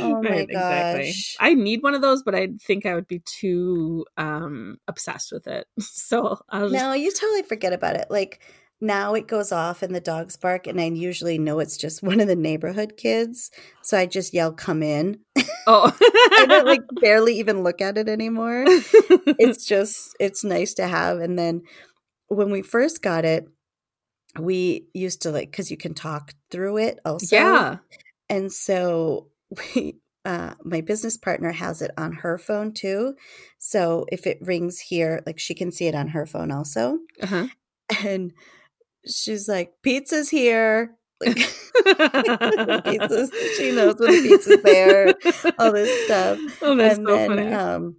[0.00, 1.36] Oh my gosh.
[1.40, 5.46] I need one of those, but I think I would be too um obsessed with
[5.46, 5.66] it.
[6.12, 8.06] So I'll just No, you totally forget about it.
[8.10, 8.40] Like
[8.80, 12.20] now it goes off and the dogs bark, and I usually know it's just one
[12.20, 13.50] of the neighborhood kids.
[13.82, 15.20] So I just yell, come in.
[15.66, 18.64] oh I don't like barely even look at it anymore.
[18.66, 21.18] It's just, it's nice to have.
[21.18, 21.62] And then
[22.28, 23.46] when we first got it,
[24.38, 27.36] we used to like, because you can talk through it also.
[27.36, 27.76] yeah.
[28.28, 29.28] And so
[29.74, 33.14] we, uh, my business partner has it on her phone too.
[33.58, 36.98] So if it rings here, like she can see it on her phone also.
[37.20, 37.46] Uh-huh.
[38.04, 38.32] And
[39.06, 40.96] she's like, pizza's here.
[41.24, 43.30] Like pizzas.
[43.56, 45.14] She knows when the pizza's there,
[45.58, 46.38] all this stuff.
[46.62, 47.52] Oh, that's and so then funny.
[47.52, 47.96] um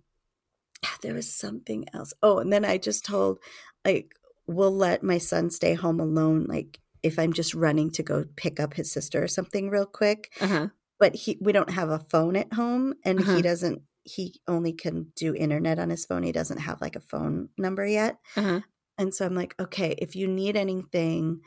[1.01, 2.13] there was something else.
[2.21, 3.39] Oh, and then I just told
[3.85, 4.13] like
[4.47, 8.59] we'll let my son stay home alone like if I'm just running to go pick
[8.59, 10.31] up his sister or something real quick.
[10.41, 10.67] uh-huh.
[11.03, 13.35] But he we don't have a phone at home and Uh-huh.
[13.35, 16.23] he doesn't he only can do internet on his phone.
[16.23, 18.17] He doesn't have like a phone number yet.
[18.37, 18.61] Uh-huh.
[18.97, 21.41] And so I'm like, okay, if you need anything,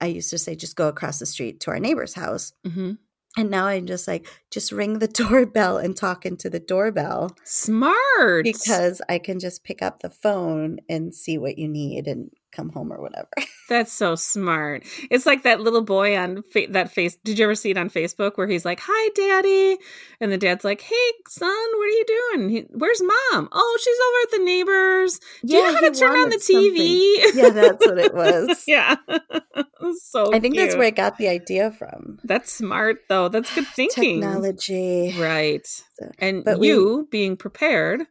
[0.00, 2.52] I used to say just go across the street to our neighbor's house.
[2.64, 2.92] hmm
[3.36, 8.42] And now I'm just like, just ring the doorbell and talk into the doorbell Smart.
[8.44, 12.70] because I can just pick up the phone and see what you need and come
[12.70, 13.28] home or whatever.
[13.68, 14.84] That's so smart.
[15.10, 17.16] It's like that little boy on fa- that face.
[17.24, 19.78] Did you ever see it on Facebook where he's like, "Hi, daddy,"
[20.20, 22.48] and the dad's like, "Hey, son, what are you doing?
[22.48, 23.48] He, where's mom?
[23.52, 25.20] Oh, she's over at the neighbors.
[25.44, 26.72] Do you know how to turn on the wanted something.
[26.74, 28.14] TV?" Yeah, that's what it
[28.48, 28.64] was.
[28.66, 28.96] yeah.
[30.02, 32.18] so I think that's where I got the idea from.
[32.24, 33.28] That's smart though.
[33.28, 34.20] That's good thinking.
[34.20, 35.14] Technology.
[35.18, 35.66] Right.
[35.66, 38.02] So- And but we- you being prepared.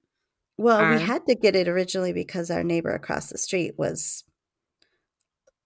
[0.58, 4.24] Well, we had to get it originally because our neighbor across the street was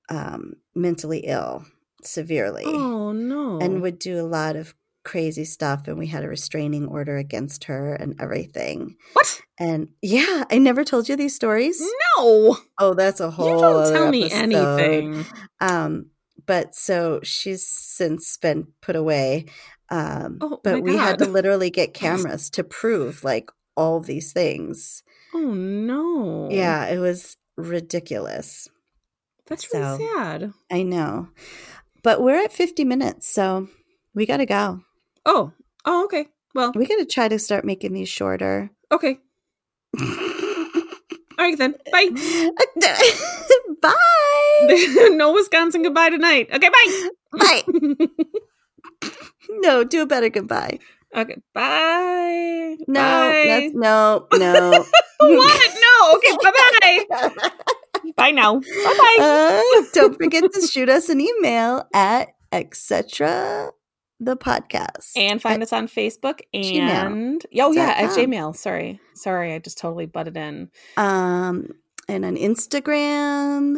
[0.10, 1.66] um, mentally ill
[2.04, 3.60] severely Oh no.
[3.60, 4.74] and would do a lot of
[5.04, 5.88] crazy stuff.
[5.88, 8.98] And we had a restraining order against her and everything.
[9.14, 9.42] what?
[9.60, 11.80] And yeah, I never told you these stories.
[12.18, 12.58] No.
[12.80, 13.54] Oh, that's a whole.
[13.56, 14.80] You don't tell me episode.
[14.82, 15.26] anything.
[15.60, 16.08] Um,
[16.46, 19.46] but so she's since been put away.
[19.90, 23.52] Um, Oh, but we had to literally get cameras to prove like
[23.82, 25.02] all these things.
[25.34, 26.48] Oh no.
[26.52, 28.68] Yeah, it was ridiculous.
[29.48, 30.54] That's really So- sad.
[30.72, 31.30] I know.
[32.04, 33.68] But we're at 50 minutes, so
[34.16, 34.82] we got to go.
[35.26, 35.52] Oh.
[35.86, 36.28] Oh, okay.
[36.56, 38.70] Well, We got to try to start making these shorter.
[38.92, 39.20] okay.
[40.00, 41.76] All right then.
[41.92, 42.10] Bye.
[43.82, 45.10] bye.
[45.16, 46.50] no Wisconsin goodbye tonight.
[46.54, 47.10] Okay, bye.
[47.40, 47.64] Bye.
[49.50, 50.80] No, do a better goodbye.
[51.16, 52.78] Okay, bye.
[52.88, 53.44] No, Bye.
[53.48, 54.86] that's no, no.
[55.20, 55.72] what?
[55.82, 56.16] No.
[56.18, 57.50] Okay, bye-bye.
[58.18, 58.56] Bye now.
[58.60, 59.18] Bye-bye.
[59.20, 63.70] Uh, don't forget to shoot us an email at etc.
[64.20, 65.12] the podcast.
[65.16, 66.80] and find us on Facebook Gmail.
[66.80, 68.56] and oh yeah, at Gmail.
[68.56, 70.70] Sorry, sorry, I just totally butted in.
[70.98, 71.68] um
[72.08, 73.78] and on Instagram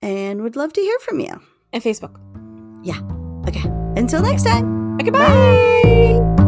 [0.00, 1.40] and would love to hear from you.
[1.72, 2.16] And Facebook.
[2.84, 3.00] Yeah.
[3.48, 3.68] Okay.
[4.00, 4.94] Until next time.
[5.00, 5.18] Okay, bye.
[5.18, 6.43] Bye.